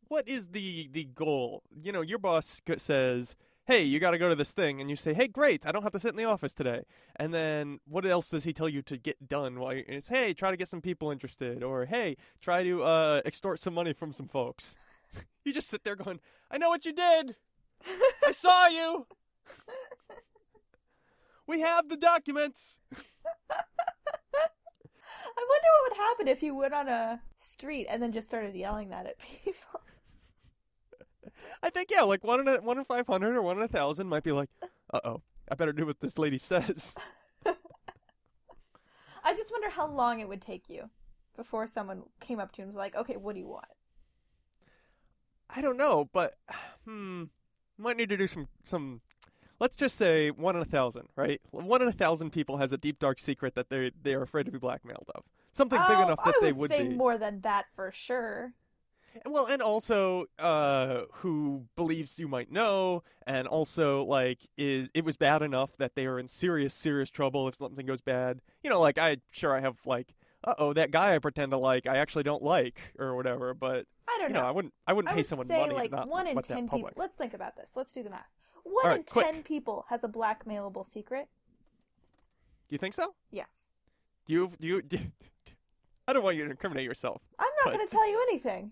what 0.08 0.28
is 0.28 0.48
the 0.48 0.90
the 0.92 1.06
goal? 1.06 1.64
You 1.72 1.92
know, 1.92 2.02
your 2.02 2.18
boss 2.18 2.62
says, 2.78 3.36
"Hey, 3.70 3.84
you 3.84 4.00
got 4.00 4.12
to 4.12 4.18
go 4.18 4.30
to 4.30 4.36
this 4.36 4.52
thing," 4.52 4.82
and 4.82 4.90
you 4.90 4.96
say, 4.96 5.14
"Hey, 5.14 5.28
great! 5.28 5.64
I 5.64 5.72
don't 5.72 5.84
have 5.84 5.92
to 5.92 6.00
sit 6.00 6.10
in 6.10 6.16
the 6.16 6.26
office 6.26 6.56
today." 6.56 6.86
And 7.18 7.32
then 7.32 7.80
what 7.86 8.04
else 8.04 8.28
does 8.28 8.44
he 8.44 8.52
tell 8.52 8.68
you 8.68 8.82
to 8.82 8.98
get 8.98 9.28
done? 9.28 9.60
While 9.60 9.80
it's, 9.88 10.08
"Hey, 10.08 10.34
try 10.34 10.50
to 10.50 10.58
get 10.58 10.68
some 10.68 10.82
people 10.82 11.12
interested," 11.12 11.62
or 11.62 11.86
"Hey, 11.86 12.18
try 12.42 12.64
to 12.64 12.82
uh, 12.82 13.22
extort 13.26 13.60
some 13.60 13.76
money 13.76 13.94
from 13.94 14.12
some 14.12 14.28
folks." 14.28 14.74
you 15.46 15.54
just 15.54 15.68
sit 15.68 15.84
there 15.84 15.96
going, 15.96 16.20
"I 16.50 16.58
know 16.58 16.70
what 16.70 16.84
you 16.84 16.94
did. 16.94 17.36
I 18.26 18.32
saw 18.32 18.66
you. 18.66 19.06
we 21.46 21.60
have 21.60 21.90
the 21.90 21.98
documents." 21.98 22.80
I 25.38 25.46
wonder 25.48 25.68
what 25.74 25.92
would 25.92 25.98
happen 25.98 26.28
if 26.28 26.42
you 26.42 26.56
went 26.56 26.74
on 26.74 26.88
a 26.88 27.22
street 27.38 27.86
and 27.88 28.02
then 28.02 28.12
just 28.12 28.28
started 28.28 28.56
yelling 28.56 28.90
that 28.90 29.06
at 29.06 29.20
people. 29.20 29.82
I 31.62 31.70
think 31.70 31.90
yeah, 31.92 32.02
like 32.04 32.24
one 32.24 32.40
in 32.42 32.48
a, 32.48 32.62
one 32.62 32.78
in 32.78 32.84
five 32.86 33.08
hundred 33.08 33.36
or 33.36 33.42
one 33.42 33.58
in 33.58 33.64
a 33.64 33.68
thousand 33.68 34.08
might 34.08 34.24
be 34.24 34.32
like, 34.32 34.50
"Uh 34.94 35.00
oh, 35.04 35.22
I 35.52 35.56
better 35.56 35.74
do 35.74 35.86
what 35.86 36.00
this 36.00 36.18
lady 36.18 36.38
says." 36.38 36.94
I 39.24 39.34
just 39.36 39.52
wonder 39.52 39.70
how 39.70 39.88
long 39.88 40.20
it 40.20 40.28
would 40.30 40.42
take 40.42 40.70
you 40.70 40.90
before 41.36 41.68
someone 41.68 42.04
came 42.22 42.40
up 42.40 42.52
to 42.54 42.58
you 42.60 42.64
and 42.64 42.70
was 42.70 42.76
like, 42.78 42.96
"Okay, 42.96 43.18
what 43.18 43.34
do 43.34 43.40
you 43.40 43.48
want?" 43.48 43.66
I 45.50 45.62
don't 45.62 45.78
know, 45.78 46.10
but 46.14 46.36
hmm, 46.86 47.26
might 47.78 47.98
need 47.98 48.10
to 48.10 48.18
do 48.18 48.28
some 48.28 48.48
some. 48.64 49.02
Let's 49.60 49.76
just 49.76 49.98
say 49.98 50.32
one 50.32 50.56
in 50.56 50.62
a 50.62 50.66
thousand, 50.66 51.10
right? 51.18 51.42
One 51.52 51.82
in 51.82 51.90
a 51.90 51.94
thousand 51.94 52.30
people 52.32 52.58
has 52.58 52.72
a 52.72 52.78
deep 52.78 52.98
dark 52.98 53.20
secret 53.20 53.56
that 53.56 53.70
they 53.70 53.92
they 54.02 54.14
are 54.14 54.22
afraid 54.22 54.46
to 54.46 54.52
be 54.52 54.58
blackmailed 54.58 55.10
of. 55.14 55.24
Something 55.52 55.80
big 55.88 55.98
Oh, 55.98 56.04
enough 56.04 56.24
that 56.24 56.36
I 56.38 56.40
they 56.42 56.54
would 56.54 56.62
would 56.62 56.70
say 56.70 56.84
be. 56.88 56.96
more 56.96 57.18
than 57.18 57.42
that 57.42 57.66
for 57.74 57.92
sure. 57.92 58.54
Well, 59.26 59.48
and 59.48 59.62
also 59.62 60.26
uh, 60.38 61.02
who 61.16 61.66
believes 61.76 62.20
you 62.20 62.28
might 62.28 62.52
know, 62.52 63.04
and 63.26 63.48
also 63.48 64.04
like 64.04 64.40
is 64.58 64.90
it 64.94 65.04
was 65.04 65.18
bad 65.18 65.42
enough 65.42 65.72
that 65.78 65.96
they 65.96 66.06
are 66.06 66.20
in 66.20 66.28
serious 66.28 66.74
serious 66.74 67.10
trouble 67.10 67.48
if 67.48 67.56
something 67.58 67.86
goes 67.86 68.02
bad. 68.02 68.42
You 68.64 68.70
know, 68.70 68.80
like 68.80 68.98
I 68.98 69.18
sure 69.32 69.56
I 69.56 69.62
have 69.62 69.78
like 69.86 70.14
uh 70.44 70.54
oh, 70.58 70.74
that 70.74 70.92
guy 70.92 71.16
I 71.16 71.20
pretend 71.20 71.52
to 71.52 71.58
like, 71.58 71.86
I 71.88 71.98
actually 71.98 72.24
don't 72.24 72.44
like, 72.44 72.80
or 72.98 73.16
whatever. 73.16 73.54
But 73.54 73.86
I 74.08 74.18
don't 74.20 74.30
you 74.30 74.34
know, 74.34 74.42
know. 74.42 74.48
I 74.48 74.52
wouldn't, 74.52 74.74
I 74.88 74.94
wouldn't 74.94 75.10
I 75.12 75.14
pay 75.14 75.20
would 75.20 75.26
someone 75.26 75.48
say 75.48 75.60
money 75.60 75.76
like 75.76 75.92
not 75.92 76.08
one 76.08 76.28
in 76.28 76.42
ten 76.42 76.70
people. 76.70 76.90
Let's 76.96 77.16
think 77.16 77.34
about 77.34 77.56
this. 77.58 77.74
Let's 77.76 77.92
do 77.92 78.04
the 78.04 78.10
math. 78.10 78.30
One 78.64 78.86
right, 78.86 78.98
in 78.98 79.04
quick. 79.04 79.26
ten 79.26 79.44
people 79.44 79.86
has 79.90 80.04
a 80.04 80.08
blackmailable 80.08 80.86
secret. 80.86 81.28
Do 82.68 82.76
you 82.76 82.78
think 82.78 82.94
so? 82.94 83.16
Yes. 83.32 83.70
Do 84.26 84.34
you? 84.34 84.52
Do 84.60 84.68
you? 84.68 84.82
Do 84.82 85.00
I 86.08 86.14
don't 86.14 86.24
want 86.24 86.38
you 86.38 86.46
to 86.46 86.50
incriminate 86.50 86.86
yourself, 86.86 87.22
I'm 87.38 87.46
not 87.64 87.66
But- 87.66 87.74
going 87.76 87.88
to 87.88 87.92
tell 87.92 88.10
you 88.10 88.20
anything. 88.30 88.72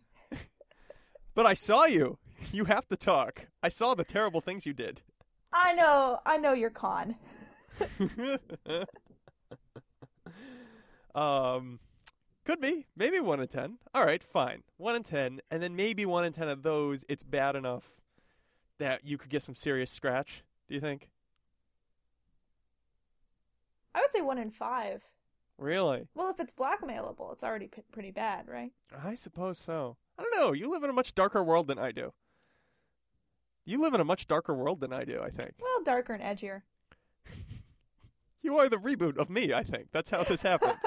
But 1.37 1.45
I 1.45 1.53
saw 1.53 1.85
you. 1.85 2.17
You 2.51 2.65
have 2.65 2.87
to 2.87 2.97
talk. 2.97 3.45
I 3.61 3.69
saw 3.69 3.93
the 3.93 4.03
terrible 4.03 4.41
things 4.41 4.65
you 4.65 4.73
did. 4.73 5.01
I 5.53 5.71
know. 5.73 6.19
I 6.25 6.37
know 6.37 6.53
you're 6.53 6.71
con. 6.71 7.15
um, 11.13 11.79
could 12.43 12.59
be 12.59 12.87
maybe 12.95 13.19
one 13.19 13.39
in 13.39 13.47
ten. 13.47 13.77
All 13.93 14.03
right, 14.03 14.23
fine, 14.23 14.63
one 14.77 14.95
in 14.95 15.03
ten, 15.03 15.39
and 15.51 15.61
then 15.61 15.75
maybe 15.75 16.07
one 16.07 16.25
in 16.25 16.33
ten 16.33 16.49
of 16.49 16.63
those, 16.63 17.05
it's 17.07 17.21
bad 17.21 17.55
enough 17.55 17.91
that 18.79 19.05
you 19.05 19.19
could 19.19 19.29
get 19.29 19.43
some 19.43 19.55
serious 19.55 19.91
scratch. 19.91 20.43
Do 20.67 20.73
you 20.73 20.81
think? 20.81 21.11
I 23.93 24.01
would 24.01 24.11
say 24.11 24.21
one 24.21 24.39
in 24.39 24.49
five. 24.49 25.03
Really? 25.59 26.07
Well, 26.15 26.31
if 26.31 26.39
it's 26.39 26.53
blackmailable, 26.53 27.31
it's 27.33 27.43
already 27.43 27.67
p- 27.67 27.83
pretty 27.91 28.11
bad, 28.11 28.47
right? 28.47 28.71
I 29.05 29.13
suppose 29.13 29.59
so. 29.59 29.97
I 30.17 30.23
don't 30.23 30.35
know. 30.39 30.51
You 30.53 30.71
live 30.71 30.83
in 30.83 30.89
a 30.89 30.93
much 30.93 31.13
darker 31.15 31.43
world 31.43 31.67
than 31.67 31.77
I 31.79 31.91
do. 31.91 32.13
You 33.65 33.81
live 33.81 33.93
in 33.93 34.01
a 34.01 34.05
much 34.05 34.27
darker 34.27 34.53
world 34.55 34.79
than 34.79 34.93
I 34.93 35.03
do. 35.03 35.21
I 35.21 35.29
think 35.29 35.55
Well, 35.61 35.83
darker 35.83 36.13
and 36.13 36.23
edgier. 36.23 36.61
you 38.41 38.57
are 38.57 38.69
the 38.69 38.77
reboot 38.77 39.17
of 39.17 39.29
me. 39.29 39.53
I 39.53 39.63
think 39.63 39.87
that's 39.91 40.09
how 40.09 40.23
this 40.23 40.41
happened. 40.41 40.77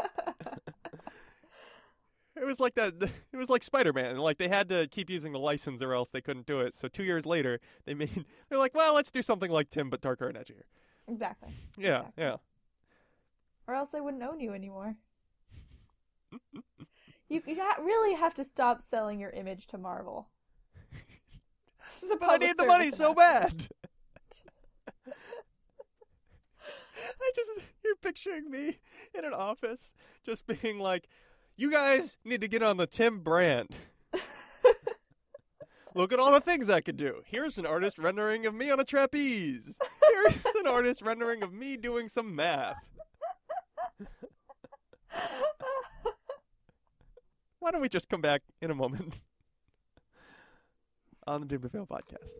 It 2.36 2.46
was 2.46 2.58
like 2.58 2.74
that. 2.76 2.94
It 3.32 3.36
was 3.36 3.50
like 3.50 3.62
Spider 3.62 3.92
Man. 3.92 4.16
Like 4.16 4.38
they 4.38 4.48
had 4.48 4.70
to 4.70 4.88
keep 4.88 5.10
using 5.10 5.32
the 5.32 5.38
license, 5.38 5.82
or 5.82 5.92
else 5.92 6.08
they 6.08 6.22
couldn't 6.22 6.46
do 6.46 6.60
it. 6.60 6.72
So 6.72 6.88
two 6.88 7.02
years 7.04 7.26
later, 7.26 7.60
they 7.84 7.92
made. 7.92 8.24
They're 8.48 8.58
like, 8.58 8.74
well, 8.74 8.94
let's 8.94 9.10
do 9.10 9.20
something 9.20 9.50
like 9.50 9.68
Tim, 9.68 9.90
but 9.90 10.00
darker 10.00 10.26
and 10.26 10.38
edgier. 10.38 10.62
exactly. 11.06 11.50
Yeah, 11.76 11.98
Exactly. 11.98 12.24
yeah. 12.24 12.36
Or 13.66 13.74
else 13.74 13.90
they 13.90 14.00
wouldn't 14.00 14.22
own 14.22 14.40
you 14.40 14.54
anymore. 14.54 14.96
You 17.30 17.40
you 17.46 17.56
really 17.80 18.14
have 18.16 18.34
to 18.34 18.44
stop 18.44 18.82
selling 18.82 19.18
your 19.18 19.30
image 19.30 19.66
to 19.68 19.78
Marvel. 19.78 20.28
This 21.94 22.02
is 22.04 22.10
a 22.10 22.16
But 22.16 22.30
I 22.30 22.36
need 22.36 22.56
the 22.56 22.66
money 22.66 22.90
so 22.90 23.14
bad. 23.14 23.68
I 27.06 27.32
just 27.34 27.50
you're 27.84 27.96
picturing 27.96 28.50
me 28.50 28.78
in 29.16 29.24
an 29.24 29.32
office, 29.32 29.94
just 30.24 30.46
being 30.46 30.78
like, 30.78 31.08
"You 31.56 31.70
guys 31.70 32.16
need 32.24 32.42
to 32.42 32.48
get 32.48 32.62
on 32.62 32.76
the 32.76 32.86
Tim 32.86 33.20
brand." 33.20 33.74
Look 35.94 36.12
at 36.12 36.20
all 36.20 36.32
the 36.32 36.40
things 36.40 36.70
I 36.70 36.80
could 36.80 36.96
do. 36.96 37.22
Here's 37.26 37.58
an 37.58 37.66
artist 37.66 37.98
rendering 37.98 38.46
of 38.46 38.54
me 38.54 38.70
on 38.70 38.78
a 38.78 38.84
trapeze. 38.84 39.76
Here's 40.02 40.44
an 40.60 40.68
artist 40.68 41.02
rendering 41.02 41.42
of 41.42 41.52
me 41.52 41.76
doing 41.76 42.08
some 42.08 42.36
math. 42.36 42.76
Why 47.60 47.70
don't 47.70 47.82
we 47.82 47.90
just 47.90 48.08
come 48.08 48.22
back 48.22 48.42
in 48.62 48.70
a 48.70 48.74
moment 48.74 49.14
on 51.26 51.42
the 51.42 51.46
Doom 51.46 51.68
Fail 51.68 51.86
podcast? 51.86 52.32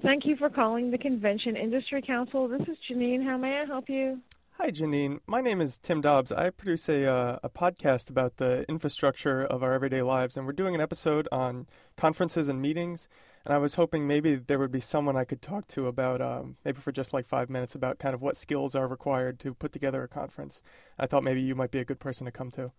Thank 0.00 0.24
you 0.26 0.36
for 0.36 0.48
calling 0.48 0.92
the 0.92 0.98
Convention 0.98 1.56
Industry 1.56 2.00
Council. 2.00 2.46
This 2.46 2.62
is 2.62 2.76
Janine. 2.88 3.24
How 3.24 3.36
may 3.36 3.60
I 3.60 3.64
help 3.64 3.88
you? 3.88 4.20
Hi, 4.60 4.70
Janine. 4.72 5.20
My 5.26 5.40
name 5.40 5.60
is 5.60 5.78
Tim 5.78 6.00
Dobbs. 6.00 6.32
I 6.32 6.50
produce 6.50 6.88
a 6.88 7.06
uh, 7.06 7.38
a 7.44 7.48
podcast 7.48 8.10
about 8.10 8.38
the 8.38 8.64
infrastructure 8.68 9.40
of 9.44 9.62
our 9.62 9.72
everyday 9.72 10.02
lives, 10.02 10.36
and 10.36 10.46
we're 10.46 10.52
doing 10.52 10.74
an 10.74 10.80
episode 10.80 11.28
on 11.30 11.68
conferences 11.96 12.48
and 12.48 12.60
meetings. 12.60 13.08
And 13.44 13.54
I 13.54 13.58
was 13.58 13.76
hoping 13.76 14.08
maybe 14.08 14.34
there 14.34 14.58
would 14.58 14.72
be 14.72 14.80
someone 14.80 15.16
I 15.16 15.24
could 15.24 15.40
talk 15.42 15.68
to 15.68 15.86
about, 15.86 16.20
um, 16.20 16.56
maybe 16.64 16.80
for 16.80 16.90
just 16.90 17.12
like 17.12 17.28
five 17.28 17.48
minutes, 17.48 17.76
about 17.76 18.00
kind 18.00 18.14
of 18.14 18.20
what 18.20 18.36
skills 18.36 18.74
are 18.74 18.88
required 18.88 19.38
to 19.40 19.54
put 19.54 19.72
together 19.72 20.02
a 20.02 20.08
conference. 20.08 20.60
I 20.98 21.06
thought 21.06 21.22
maybe 21.22 21.40
you 21.40 21.54
might 21.54 21.70
be 21.70 21.78
a 21.78 21.84
good 21.84 22.00
person 22.00 22.24
to 22.26 22.32
come 22.32 22.50
to. 22.52 22.72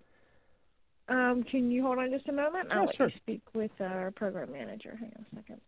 Um, 1.07 1.43
can 1.43 1.71
you 1.71 1.81
hold 1.81 1.97
on 1.97 2.11
just 2.11 2.27
a 2.27 2.33
moment? 2.33 2.67
I'll 2.71 2.81
Yeah, 2.81 2.85
let 2.87 2.95
sure. 2.95 3.07
you 3.07 3.15
speak 3.15 3.41
with 3.53 3.71
our 3.79 4.11
program 4.11 4.51
manager. 4.51 4.97
Hang 4.99 5.13
on 5.17 5.25
a 5.31 5.35
second. 5.35 5.61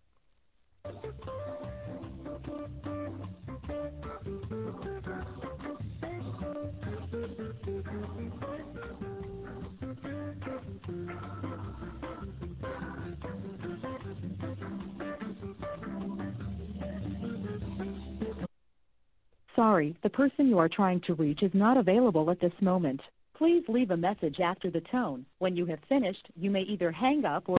Sorry, 19.61 19.95
the 20.01 20.09
person 20.09 20.47
you 20.47 20.57
are 20.57 20.67
trying 20.67 21.01
to 21.01 21.13
reach 21.13 21.43
is 21.43 21.51
not 21.53 21.77
available 21.77 22.31
at 22.31 22.39
this 22.39 22.51
moment. 22.61 22.99
Please 23.37 23.63
leave 23.67 23.91
a 23.91 23.95
message 23.95 24.39
after 24.39 24.71
the 24.71 24.81
tone. 24.81 25.23
When 25.37 25.55
you 25.55 25.67
have 25.67 25.77
finished, 25.87 26.29
you 26.35 26.49
may 26.49 26.61
either 26.61 26.91
hang 26.91 27.25
up 27.25 27.47
or 27.47 27.57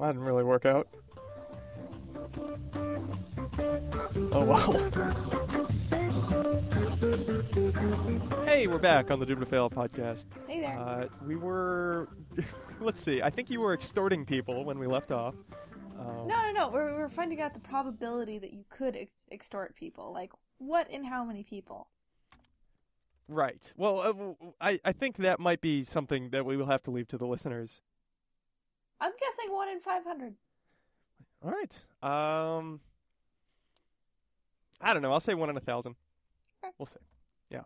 That 0.00 0.08
didn't 0.08 0.22
really 0.22 0.42
work 0.42 0.66
out. 0.66 0.88
Oh 4.32 4.44
well. 4.44 4.72
hey, 8.44 8.66
we're 8.66 8.78
back 8.78 9.12
on 9.12 9.20
the 9.20 9.24
Doom 9.24 9.38
to 9.38 9.46
Fail 9.46 9.70
podcast. 9.70 10.26
Hey 10.48 10.58
there. 10.58 10.76
Uh, 10.76 11.06
we 11.24 11.36
were, 11.36 12.08
let's 12.80 13.00
see. 13.00 13.22
I 13.22 13.30
think 13.30 13.48
you 13.48 13.60
were 13.60 13.74
extorting 13.74 14.26
people 14.26 14.64
when 14.64 14.76
we 14.76 14.88
left 14.88 15.12
off. 15.12 15.36
Um, 16.00 16.26
no, 16.26 16.42
no, 16.42 16.50
no. 16.50 16.68
We're, 16.68 16.98
we're 16.98 17.08
finding 17.08 17.40
out 17.40 17.54
the 17.54 17.60
probability 17.60 18.40
that 18.40 18.52
you 18.52 18.64
could 18.70 18.96
ex- 18.96 19.24
extort 19.30 19.76
people. 19.76 20.12
Like, 20.12 20.32
what 20.66 20.88
and 20.90 21.06
how 21.06 21.24
many 21.24 21.42
people? 21.42 21.88
Right. 23.28 23.72
Well, 23.76 24.00
uh, 24.00 24.46
I 24.60 24.78
I 24.84 24.92
think 24.92 25.16
that 25.18 25.40
might 25.40 25.60
be 25.60 25.84
something 25.84 26.30
that 26.30 26.44
we 26.44 26.56
will 26.56 26.66
have 26.66 26.82
to 26.84 26.90
leave 26.90 27.08
to 27.08 27.18
the 27.18 27.26
listeners. 27.26 27.80
I'm 29.00 29.12
guessing 29.18 29.52
one 29.52 29.68
in 29.68 29.80
500. 29.80 30.34
All 31.44 31.50
right. 31.50 32.58
Um, 32.58 32.80
I 34.80 34.92
don't 34.92 35.02
know. 35.02 35.12
I'll 35.12 35.20
say 35.20 35.34
one 35.34 35.50
in 35.50 35.56
a 35.56 35.60
thousand. 35.60 35.96
Okay. 36.62 36.72
We'll 36.78 36.86
see. 36.86 37.00
Yeah. 37.50 37.62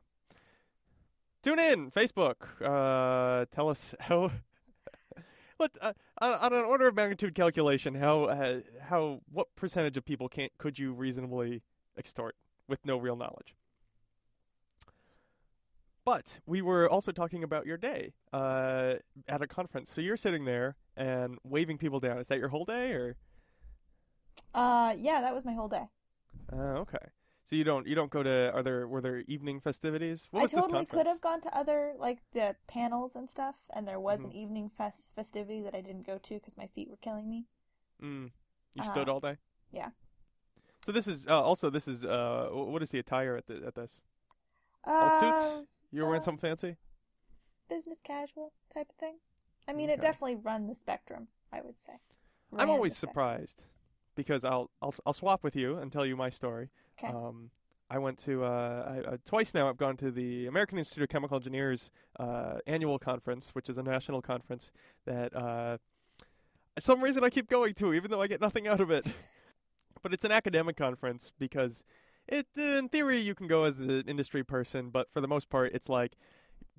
Tune 1.43 1.59
in, 1.59 1.91
Facebook. 1.91 2.37
Uh, 2.63 3.47
tell 3.55 3.69
us 3.69 3.95
how. 4.01 4.31
Let 5.59 5.77
uh, 5.81 5.95
on 6.21 6.33
on 6.33 6.53
an 6.53 6.65
order 6.65 6.87
of 6.89 6.95
magnitude 6.95 7.35
calculation, 7.35 7.95
how 7.95 8.25
uh, 8.25 8.61
how 8.89 9.21
what 9.33 9.55
percentage 9.57 9.97
of 9.97 10.05
people 10.05 10.29
can 10.29 10.51
could 10.59 10.79
you 10.79 10.93
reasonably 10.93 11.63
extort 11.97 12.37
with 12.69 12.85
no 12.85 12.97
real 12.99 13.17
knowledge? 13.17 13.55
But 16.05 16.41
we 16.47 16.63
were 16.63 16.89
also 16.89 17.11
talking 17.13 17.43
about 17.43 17.67
your 17.67 17.77
day 17.77 18.13
uh, 18.33 18.95
at 19.29 19.43
a 19.43 19.47
conference. 19.47 19.91
So 19.93 20.01
you're 20.01 20.17
sitting 20.17 20.45
there 20.45 20.77
and 20.97 21.39
waving 21.43 21.79
people 21.79 21.99
down. 22.01 22.19
Is 22.19 22.29
that 22.29 22.39
your 22.39 22.49
whole 22.49 22.65
day, 22.65 22.93
or? 22.93 23.17
Uh, 24.55 24.95
yeah, 24.99 25.21
that 25.21 25.35
was 25.35 25.45
my 25.45 25.53
whole 25.55 25.69
day. 25.69 25.89
Oh, 26.53 26.77
okay. 26.83 26.99
So 27.45 27.55
you 27.57 27.65
don't 27.65 27.87
you 27.87 27.95
don't 27.95 28.11
go 28.11 28.23
to 28.23 28.51
are 28.53 28.63
there 28.63 28.89
were 28.89 29.01
there 29.01 29.21
evening 29.29 29.61
festivities? 29.61 30.27
What 30.31 30.43
I 30.43 30.47
totally 30.47 30.87
could 30.87 31.07
have 31.07 31.21
gone 31.21 31.41
to 31.41 31.57
other 31.57 31.95
like 31.99 32.23
the 32.33 32.57
panels 32.69 33.17
and 33.17 33.29
stuff, 33.29 33.67
and 33.71 33.89
there 33.89 33.99
was 33.99 34.23
Mhm. 34.23 34.25
an 34.25 34.33
evening 34.33 34.69
fest 34.69 35.13
festivity 35.15 35.61
that 35.63 35.75
I 35.75 35.81
didn't 35.81 36.07
go 36.07 36.19
to 36.19 36.35
because 36.35 36.57
my 36.57 36.69
feet 36.69 36.89
were 36.91 36.97
killing 36.97 37.29
me. 37.29 37.47
Mm. 38.03 38.31
You 38.75 38.83
Uh, 38.83 38.85
stood 38.91 39.09
all 39.09 39.21
day. 39.21 39.37
yeah. 39.73 39.91
So 40.87 40.93
this 40.93 41.09
is 41.09 41.27
uh, 41.27 41.43
also 41.43 41.69
this 41.69 41.89
is 41.89 42.05
uh 42.05 42.47
what 42.53 42.81
is 42.81 42.91
the 42.91 43.01
attire 43.01 43.37
at 43.37 43.49
the 43.49 43.61
at 43.67 43.75
this? 43.75 44.03
All 44.85 45.09
Uh, 45.09 45.21
suits. 45.21 45.67
You 45.91 46.03
were 46.03 46.07
wearing 46.07 46.23
uh, 46.23 46.25
something 46.25 46.49
fancy. 46.49 46.77
business 47.69 48.01
casual 48.01 48.53
type 48.73 48.89
of 48.91 48.95
thing. 48.95 49.17
I 49.67 49.73
mean, 49.73 49.87
Okay. 49.91 49.95
it 49.95 50.01
definitely 50.01 50.37
run 50.37 50.69
the 50.69 50.77
spectrum. 50.77 51.27
I 51.53 51.61
would 51.61 51.81
say. 51.81 51.95
I'm 52.53 52.59
Ran 52.61 52.69
always 52.69 52.93
the 52.93 53.01
surprised 53.01 53.65
because 54.15 54.45
I'll 54.45 54.71
I'll 54.81 54.91
s- 54.93 55.01
I'll 55.05 55.13
swap 55.13 55.43
with 55.43 55.57
you 55.57 55.77
and 55.77 55.91
tell 55.91 56.07
you 56.07 56.15
my 56.15 56.31
story. 56.31 56.71
Okay. 57.03 57.13
Um, 57.13 57.51
I 57.91 57.99
went 57.99 58.19
to 58.21 58.45
uh, 58.45 59.03
I, 59.05 59.11
uh, 59.15 59.17
twice 59.27 59.55
now. 59.55 59.69
I've 59.69 59.77
gone 59.79 59.97
to 59.97 60.13
the 60.13 60.47
American 60.47 60.79
Institute 60.79 61.03
of 61.03 61.09
Chemical 61.09 61.37
Engineers 61.37 61.91
uh, 62.21 62.59
annual 62.65 63.01
conference, 63.01 63.51
which 63.57 63.69
is 63.69 63.77
a 63.77 63.83
national 63.83 64.23
conference 64.23 64.71
that 65.05 65.35
uh, 65.35 65.79
some 66.79 67.01
reason 67.03 67.25
I 67.25 67.31
keep 67.31 67.49
going 67.49 67.75
to, 67.75 67.93
even 67.93 68.13
though 68.13 68.23
I 68.23 68.29
get 68.29 68.41
nothing 68.41 68.69
out 68.69 68.81
of 68.81 68.93
it. 68.93 69.05
but 70.03 70.13
it's 70.13 70.25
an 70.25 70.33
academic 70.33 70.77
conference 70.77 71.33
because 71.39 71.85
it, 72.29 72.47
in 72.57 72.89
theory, 72.89 73.21
you 73.21 73.35
can 73.35 73.47
go 73.47 73.65
as 73.65 73.79
an 73.79 74.05
industry 74.07 74.43
person, 74.43 74.91
but 74.91 75.09
for 75.13 75.21
the 75.21 75.29
most 75.29 75.49
part, 75.49 75.73
it's 75.73 75.89
like 75.89 76.13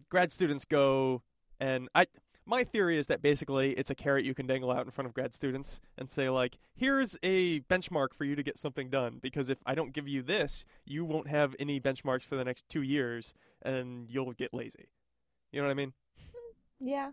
grad 0.09 0.33
students 0.33 0.65
go, 0.65 1.23
and 1.59 1.87
I. 1.95 2.07
my 2.45 2.63
theory 2.63 2.97
is 2.97 3.07
that 3.07 3.21
basically 3.21 3.71
it's 3.71 3.89
a 3.89 3.95
carrot 3.95 4.25
you 4.25 4.33
can 4.33 4.47
dangle 4.47 4.71
out 4.71 4.85
in 4.85 4.91
front 4.91 5.07
of 5.07 5.13
grad 5.13 5.33
students 5.33 5.79
and 5.97 6.09
say 6.09 6.29
like, 6.29 6.57
here's 6.75 7.17
a 7.23 7.61
benchmark 7.61 8.13
for 8.13 8.23
you 8.25 8.35
to 8.35 8.43
get 8.43 8.57
something 8.57 8.89
done. 8.89 9.19
Because 9.21 9.49
if 9.49 9.57
I 9.65 9.75
don't 9.75 9.93
give 9.93 10.07
you 10.07 10.21
this, 10.21 10.65
you 10.85 11.05
won't 11.05 11.27
have 11.27 11.55
any 11.59 11.79
benchmarks 11.79 12.23
for 12.23 12.35
the 12.35 12.45
next 12.45 12.67
two 12.69 12.81
years, 12.81 13.33
and 13.61 14.09
you'll 14.09 14.33
get 14.33 14.53
lazy. 14.53 14.89
You 15.51 15.61
know 15.61 15.67
what 15.67 15.71
I 15.71 15.75
mean? 15.75 15.93
Yeah. 16.79 17.11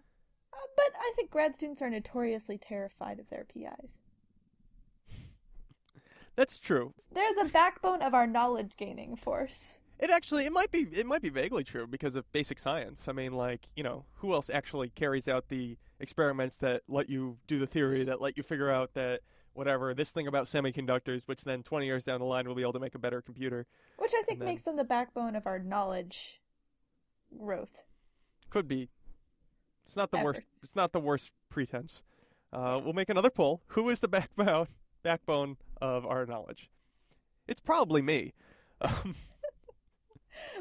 Uh, 0.52 0.66
but 0.76 0.92
I 0.99 1.12
think 1.16 1.30
grad 1.30 1.54
students 1.54 1.82
are 1.82 1.90
notoriously 1.90 2.58
terrified 2.58 3.18
of 3.18 3.28
their 3.30 3.44
PIs. 3.44 4.03
That's 6.36 6.58
true. 6.58 6.94
They're 7.12 7.34
the 7.44 7.50
backbone 7.50 8.02
of 8.02 8.14
our 8.14 8.26
knowledge 8.26 8.72
gaining 8.76 9.16
force. 9.16 9.80
It 10.00 10.10
actually 10.10 10.44
it 10.44 10.52
might 10.52 10.72
be 10.72 10.80
it 10.92 11.06
might 11.06 11.22
be 11.22 11.28
vaguely 11.30 11.62
true 11.64 11.86
because 11.86 12.16
of 12.16 12.30
basic 12.32 12.58
science. 12.58 13.06
I 13.06 13.12
mean, 13.12 13.32
like 13.32 13.68
you 13.76 13.82
know, 13.84 14.04
who 14.16 14.32
else 14.34 14.50
actually 14.50 14.88
carries 14.90 15.28
out 15.28 15.48
the 15.48 15.76
experiments 16.00 16.56
that 16.56 16.82
let 16.88 17.08
you 17.08 17.38
do 17.46 17.58
the 17.60 17.66
theory 17.66 18.02
that 18.04 18.20
let 18.20 18.36
you 18.36 18.42
figure 18.42 18.70
out 18.70 18.94
that 18.94 19.20
whatever 19.52 19.94
this 19.94 20.10
thing 20.10 20.26
about 20.26 20.46
semiconductors, 20.46 21.22
which 21.26 21.42
then 21.44 21.62
20 21.62 21.86
years 21.86 22.04
down 22.04 22.18
the 22.18 22.26
line 22.26 22.48
will 22.48 22.56
be 22.56 22.62
able 22.62 22.72
to 22.72 22.80
make 22.80 22.96
a 22.96 22.98
better 22.98 23.22
computer, 23.22 23.66
Which 23.98 24.12
I 24.18 24.22
think 24.22 24.40
then- 24.40 24.46
makes 24.46 24.64
them 24.64 24.74
the 24.76 24.82
backbone 24.84 25.36
of 25.36 25.46
our 25.46 25.60
knowledge 25.60 26.40
growth. 27.38 27.84
could 28.50 28.66
be. 28.66 28.88
It's 29.86 29.96
not 29.96 30.10
the 30.10 30.18
worst. 30.18 30.42
It's 30.62 30.74
not 30.74 30.92
the 30.92 30.98
worst 31.00 31.30
pretense. 31.50 32.02
Uh, 32.52 32.80
we'll 32.82 32.94
make 32.94 33.08
another 33.08 33.30
poll. 33.30 33.62
Who 33.68 33.88
is 33.90 34.00
the 34.00 34.08
backbone 34.08 34.66
backbone 35.04 35.56
of 35.81 36.07
our 36.07 36.26
knowledge? 36.26 36.71
It's 37.47 37.61
probably 37.61 38.02
me. 38.02 38.33
Um, 38.81 39.16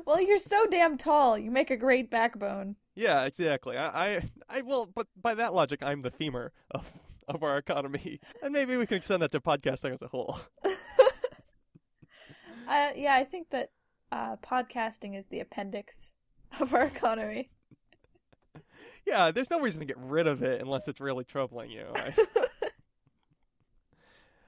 Well, 0.06 0.22
you're 0.22 0.38
so 0.38 0.68
damn 0.68 0.98
tall. 0.98 1.38
You 1.38 1.52
make 1.52 1.72
a 1.72 1.78
great 1.78 2.10
backbone. 2.10 2.76
Yeah, 2.96 3.24
exactly. 3.24 3.78
I, 3.78 3.88
I, 3.88 4.30
I 4.50 4.62
will, 4.62 4.86
but 4.86 5.08
by 5.20 5.34
that 5.36 5.54
logic, 5.54 5.82
I'm 5.82 6.02
the 6.02 6.12
femur 6.12 6.52
of 6.72 6.92
of 7.28 7.42
our 7.42 7.58
economy, 7.58 8.20
and 8.44 8.52
maybe 8.52 8.76
we 8.76 8.86
can 8.86 8.98
extend 8.98 9.22
that 9.22 9.32
to 9.32 9.40
podcasting 9.40 9.94
as 9.94 10.02
a 10.02 10.08
whole. 10.08 10.40
Uh, 12.66 12.92
yeah, 12.96 13.14
I 13.14 13.26
think 13.26 13.50
that 13.50 13.72
uh, 14.14 14.38
podcasting 14.38 15.20
is 15.20 15.28
the 15.28 15.42
appendix 15.42 16.14
of 16.62 16.74
our 16.74 16.86
economy. 16.86 17.50
Yeah, 19.06 19.32
there's 19.32 19.50
no 19.50 19.60
reason 19.60 19.82
to 19.82 19.86
get 19.86 19.98
rid 19.98 20.28
of 20.28 20.42
it 20.44 20.62
unless 20.62 20.88
it's 20.88 21.02
really 21.02 21.26
troubling 21.26 21.70
you. 21.70 21.88
I, 21.94 22.14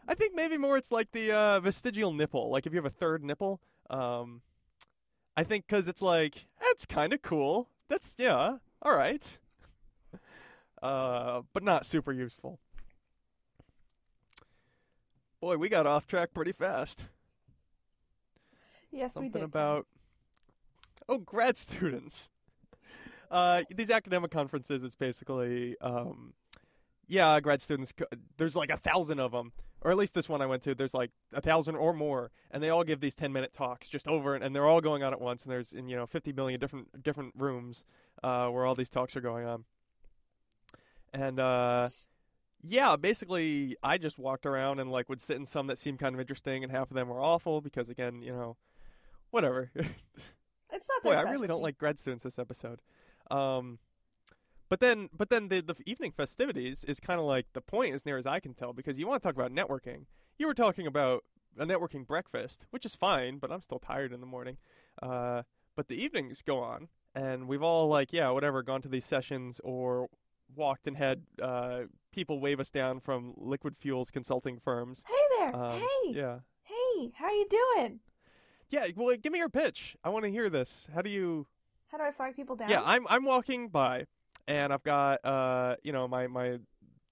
I 0.07 0.13
think 0.15 0.35
maybe 0.35 0.57
more 0.57 0.77
it's 0.77 0.91
like 0.91 1.11
the 1.11 1.31
uh, 1.31 1.59
vestigial 1.59 2.13
nipple. 2.13 2.49
Like 2.49 2.65
if 2.65 2.73
you 2.73 2.77
have 2.77 2.85
a 2.85 2.89
third 2.89 3.23
nipple, 3.23 3.59
um, 3.89 4.41
I 5.35 5.43
think 5.43 5.65
because 5.67 5.87
it's 5.87 6.01
like 6.01 6.45
that's 6.61 6.85
kind 6.85 7.13
of 7.13 7.21
cool. 7.21 7.69
That's 7.89 8.15
yeah, 8.17 8.57
all 8.81 8.95
right, 8.95 9.39
uh, 10.83 11.41
but 11.53 11.63
not 11.63 11.85
super 11.85 12.11
useful. 12.11 12.59
Boy, 15.41 15.57
we 15.57 15.69
got 15.69 15.85
off 15.87 16.07
track 16.07 16.33
pretty 16.33 16.51
fast. 16.51 17.05
yes, 18.91 19.15
we 19.15 19.25
something 19.25 19.41
did. 19.41 19.43
about 19.43 19.87
oh 21.07 21.19
grad 21.19 21.57
students 21.57 22.31
uh 23.31 23.63
these 23.75 23.89
academic 23.91 24.31
conferences 24.31 24.83
it's 24.83 24.95
basically 24.95 25.75
um 25.81 26.33
yeah 27.07 27.39
grad 27.39 27.61
students 27.61 27.93
there's 28.37 28.55
like 28.55 28.71
a 28.71 28.77
thousand 28.77 29.19
of 29.19 29.31
them 29.31 29.51
or 29.85 29.91
at 29.91 29.97
least 29.97 30.13
this 30.13 30.27
one 30.27 30.41
i 30.41 30.45
went 30.45 30.61
to 30.61 30.75
there's 30.75 30.93
like 30.93 31.11
a 31.31 31.39
thousand 31.39 31.75
or 31.75 31.93
more 31.93 32.31
and 32.51 32.61
they 32.61 32.69
all 32.69 32.83
give 32.83 32.99
these 32.99 33.15
10 33.15 33.31
minute 33.31 33.53
talks 33.53 33.87
just 33.87 34.07
over 34.07 34.35
and, 34.35 34.43
and 34.43 34.53
they're 34.53 34.67
all 34.67 34.81
going 34.81 35.03
on 35.03 35.13
at 35.13 35.21
once 35.21 35.43
and 35.43 35.51
there's 35.51 35.71
in 35.71 35.87
you 35.87 35.95
know 35.95 36.05
50 36.05 36.33
million 36.33 36.59
different 36.59 37.01
different 37.01 37.33
rooms 37.37 37.83
uh 38.23 38.47
where 38.47 38.65
all 38.65 38.75
these 38.75 38.89
talks 38.89 39.15
are 39.15 39.21
going 39.21 39.45
on 39.45 39.63
and 41.13 41.39
uh 41.39 41.87
yeah, 42.67 42.95
basically, 42.95 43.77
I 43.83 43.99
just 43.99 44.17
walked 44.17 44.45
around 44.45 44.79
and 44.79 44.91
like 44.91 45.07
would 45.07 45.21
sit 45.21 45.37
in 45.37 45.45
some 45.45 45.67
that 45.67 45.77
seemed 45.77 45.99
kind 45.99 46.15
of 46.15 46.19
interesting, 46.21 46.63
and 46.63 46.71
half 46.71 46.89
of 46.89 46.95
them 46.95 47.09
were 47.09 47.21
awful 47.21 47.61
because, 47.61 47.89
again, 47.89 48.23
you 48.23 48.31
know, 48.31 48.57
whatever. 49.29 49.71
It's 50.71 50.89
not 50.89 51.03
Boy, 51.03 51.13
I 51.13 51.31
really 51.31 51.47
don't 51.47 51.61
like 51.61 51.77
grad 51.77 51.99
students 51.99 52.23
this 52.23 52.37
episode. 52.37 52.81
Um, 53.31 53.79
but 54.69 54.79
then, 54.79 55.09
but 55.15 55.29
then 55.29 55.49
the 55.49 55.61
the 55.61 55.75
evening 55.85 56.11
festivities 56.11 56.83
is 56.83 56.99
kind 56.99 57.19
of 57.19 57.25
like 57.25 57.47
the 57.53 57.61
point, 57.61 57.93
as 57.93 58.05
near 58.05 58.17
as 58.17 58.25
I 58.25 58.39
can 58.39 58.53
tell, 58.53 58.73
because 58.73 58.97
you 58.97 59.07
want 59.07 59.21
to 59.21 59.27
talk 59.27 59.35
about 59.35 59.51
networking. 59.51 60.05
You 60.37 60.47
were 60.47 60.53
talking 60.53 60.87
about 60.87 61.23
a 61.57 61.65
networking 61.65 62.05
breakfast, 62.05 62.65
which 62.71 62.85
is 62.85 62.95
fine, 62.95 63.37
but 63.37 63.51
I'm 63.51 63.61
still 63.61 63.79
tired 63.79 64.11
in 64.11 64.19
the 64.19 64.25
morning. 64.27 64.57
Uh, 65.01 65.43
but 65.75 65.87
the 65.87 65.95
evenings 65.95 66.41
go 66.41 66.59
on, 66.59 66.89
and 67.13 67.47
we've 67.47 67.63
all 67.63 67.87
like, 67.87 68.11
yeah, 68.11 68.29
whatever, 68.31 68.63
gone 68.63 68.81
to 68.81 68.89
these 68.89 69.05
sessions 69.05 69.61
or 69.63 70.09
walked 70.55 70.87
and 70.87 70.97
had 70.97 71.23
uh, 71.41 71.81
people 72.11 72.39
wave 72.39 72.59
us 72.59 72.69
down 72.69 72.99
from 72.99 73.33
liquid 73.37 73.77
fuels 73.77 74.11
consulting 74.11 74.59
firms. 74.59 75.03
Hey 75.07 75.37
there. 75.37 75.55
Um, 75.55 75.79
hey. 75.79 76.11
Yeah. 76.11 76.39
Hey, 76.63 77.11
how 77.15 77.25
are 77.25 77.31
you 77.31 77.47
doing? 77.49 77.99
Yeah, 78.69 78.87
well, 78.95 79.15
give 79.15 79.31
me 79.31 79.39
your 79.39 79.49
pitch. 79.49 79.95
I 80.03 80.09
want 80.09 80.25
to 80.25 80.31
hear 80.31 80.49
this. 80.49 80.87
How 80.93 81.01
do 81.01 81.09
you 81.09 81.47
How 81.91 81.97
do 81.97 82.03
I 82.03 82.11
flag 82.11 82.35
people 82.35 82.55
down? 82.55 82.69
Yeah, 82.69 82.81
I'm 82.83 83.05
I'm 83.07 83.23
walking 83.23 83.69
by, 83.69 84.05
and 84.47 84.73
I've 84.73 84.83
got 84.83 85.23
uh 85.25 85.75
you 85.83 85.91
know 85.91 86.07
my 86.07 86.27
my 86.27 86.59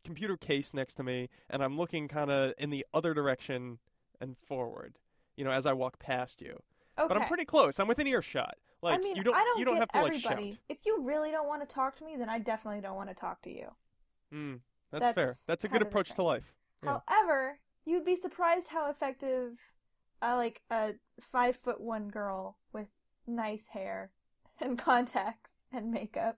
computer 0.03 0.37
case 0.37 0.73
next 0.73 0.95
to 0.95 1.03
me, 1.03 1.29
and 1.49 1.63
I'm 1.63 1.77
looking 1.77 2.07
kind 2.07 2.29
of 2.31 2.53
in 2.57 2.69
the 2.69 2.85
other 2.93 3.13
direction 3.13 3.79
and 4.19 4.37
forward. 4.37 4.97
You 5.35 5.43
know, 5.43 5.51
as 5.51 5.65
I 5.65 5.73
walk 5.73 5.99
past 5.99 6.41
you, 6.41 6.61
okay. 6.97 7.07
but 7.07 7.17
I'm 7.17 7.27
pretty 7.27 7.45
close. 7.45 7.79
I'm 7.79 7.87
within 7.87 8.07
earshot. 8.07 8.55
Like 8.81 8.99
I 8.99 9.01
mean, 9.01 9.15
you 9.15 9.23
don't 9.23 9.35
I 9.35 9.43
don't 9.43 9.59
you 9.59 9.65
don't 9.65 9.75
get 9.75 9.79
have 9.79 9.89
to 9.89 10.01
like 10.01 10.15
everybody. 10.15 10.51
shout. 10.51 10.59
If 10.69 10.85
you 10.85 11.01
really 11.03 11.31
don't 11.31 11.47
want 11.47 11.67
to 11.67 11.73
talk 11.73 11.97
to 11.97 12.05
me, 12.05 12.17
then 12.17 12.29
I 12.29 12.39
definitely 12.39 12.81
don't 12.81 12.95
want 12.95 13.09
to 13.09 13.15
talk 13.15 13.41
to 13.43 13.49
you. 13.49 13.67
Mm, 14.33 14.59
that's, 14.91 15.15
fair. 15.15 15.27
That's 15.27 15.45
That's 15.45 15.63
a 15.63 15.67
good 15.67 15.81
approach 15.81 16.13
to 16.15 16.23
life. 16.23 16.53
Yeah. 16.83 16.99
However, 17.07 17.59
you'd 17.85 18.05
be 18.05 18.15
surprised 18.15 18.69
how 18.69 18.89
effective, 18.89 19.57
uh, 20.21 20.35
like 20.35 20.61
a 20.69 20.95
five 21.21 21.55
foot 21.55 21.79
one 21.79 22.09
girl 22.09 22.57
with 22.73 22.89
nice 23.25 23.67
hair 23.67 24.11
and 24.59 24.77
contacts 24.77 25.63
and 25.71 25.91
makeup. 25.91 26.37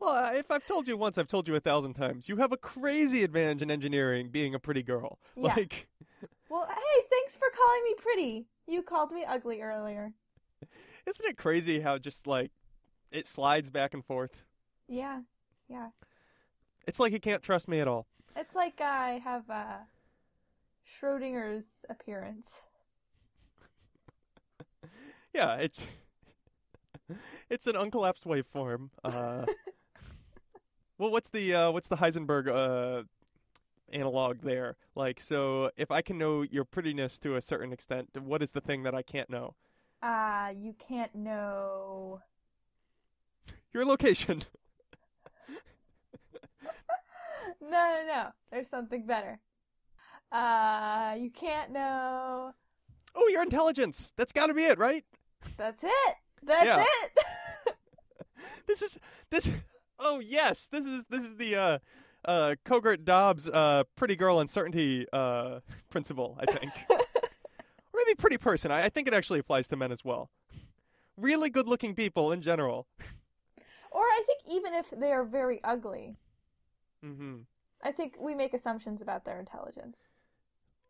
Well, 0.00 0.34
if 0.34 0.50
I've 0.50 0.66
told 0.66 0.86
you 0.86 0.96
once, 0.96 1.18
I've 1.18 1.28
told 1.28 1.48
you 1.48 1.56
a 1.56 1.60
thousand 1.60 1.94
times. 1.94 2.28
You 2.28 2.36
have 2.36 2.52
a 2.52 2.56
crazy 2.56 3.24
advantage 3.24 3.62
in 3.62 3.70
engineering 3.70 4.28
being 4.30 4.54
a 4.54 4.58
pretty 4.58 4.82
girl. 4.82 5.18
Yeah. 5.36 5.54
Like, 5.54 5.88
Well, 6.48 6.66
hey, 6.68 7.02
thanks 7.10 7.36
for 7.36 7.48
calling 7.56 7.82
me 7.84 7.94
pretty. 7.98 8.46
You 8.66 8.82
called 8.82 9.10
me 9.12 9.24
ugly 9.26 9.60
earlier. 9.60 10.12
isn't 11.06 11.26
it 11.26 11.36
crazy 11.36 11.80
how 11.80 11.98
just 11.98 12.26
like 12.26 12.52
it 13.10 13.26
slides 13.26 13.70
back 13.70 13.94
and 13.94 14.04
forth? 14.04 14.44
Yeah, 14.88 15.20
yeah. 15.68 15.88
It's 16.86 17.00
like 17.00 17.12
you 17.12 17.20
can't 17.20 17.42
trust 17.42 17.68
me 17.68 17.80
at 17.80 17.88
all. 17.88 18.06
It's 18.36 18.54
like 18.54 18.80
I 18.80 19.20
have 19.24 19.50
uh, 19.50 19.78
Schrodinger's 20.86 21.84
appearance. 21.90 22.62
Yeah, 25.34 25.56
it's 25.56 25.86
it's 27.50 27.66
an 27.66 27.74
uncollapsed 27.74 28.24
waveform. 28.24 28.88
Uh, 29.04 29.44
well, 30.98 31.10
what's 31.10 31.30
the 31.30 31.54
uh, 31.54 31.70
what's 31.70 31.88
the 31.88 31.96
Heisenberg 31.96 32.48
uh, 32.48 33.04
analog 33.92 34.40
there? 34.42 34.76
Like, 34.94 35.20
so 35.20 35.70
if 35.76 35.90
I 35.90 36.02
can 36.02 36.18
know 36.18 36.42
your 36.42 36.64
prettiness 36.64 37.18
to 37.20 37.36
a 37.36 37.40
certain 37.40 37.72
extent, 37.72 38.10
what 38.20 38.42
is 38.42 38.50
the 38.50 38.60
thing 38.60 38.82
that 38.82 38.94
I 38.94 39.02
can't 39.02 39.30
know? 39.30 39.54
Uh, 40.02 40.52
you 40.56 40.74
can't 40.78 41.14
know. 41.14 42.20
Your 43.72 43.84
location. 43.84 44.42
No, 47.60 47.68
no, 47.70 48.04
no. 48.06 48.28
There's 48.50 48.68
something 48.68 49.06
better. 49.06 49.40
Uh, 50.30 51.14
you 51.18 51.30
can't 51.30 51.72
know. 51.72 52.52
Oh, 53.14 53.28
your 53.28 53.42
intelligence. 53.42 54.12
That's 54.16 54.32
got 54.32 54.46
to 54.46 54.54
be 54.54 54.64
it, 54.64 54.78
right? 54.78 55.04
That's 55.56 55.82
it. 55.82 56.14
That's 56.42 56.64
Yeah. 56.66 56.84
it. 56.84 57.18
This 58.66 58.82
is 58.82 58.98
this. 59.30 59.48
Oh 59.98 60.20
yes, 60.20 60.68
this 60.70 60.86
is 60.86 61.06
this 61.06 61.24
is 61.24 61.36
the 61.36 61.56
uh, 61.56 61.78
uh, 62.24 62.54
Dobbs 63.04 63.48
uh, 63.48 63.84
pretty 63.96 64.16
girl 64.16 64.40
uncertainty 64.40 65.06
uh, 65.12 65.60
principle. 65.90 66.36
I 66.40 66.46
think, 66.46 66.72
or 66.90 66.98
maybe 67.94 68.14
pretty 68.16 68.38
person. 68.38 68.70
I, 68.70 68.84
I 68.84 68.88
think 68.88 69.08
it 69.08 69.14
actually 69.14 69.38
applies 69.40 69.68
to 69.68 69.76
men 69.76 69.92
as 69.92 70.04
well. 70.04 70.30
Really 71.16 71.50
good-looking 71.50 71.94
people 71.94 72.30
in 72.30 72.42
general. 72.42 72.86
or 73.90 74.02
I 74.02 74.22
think 74.24 74.40
even 74.48 74.72
if 74.74 74.90
they 74.90 75.12
are 75.12 75.24
very 75.24 75.60
ugly, 75.64 76.16
hmm 77.02 77.38
I 77.82 77.92
think 77.92 78.14
we 78.20 78.34
make 78.34 78.54
assumptions 78.54 79.00
about 79.00 79.24
their 79.24 79.38
intelligence. 79.38 80.10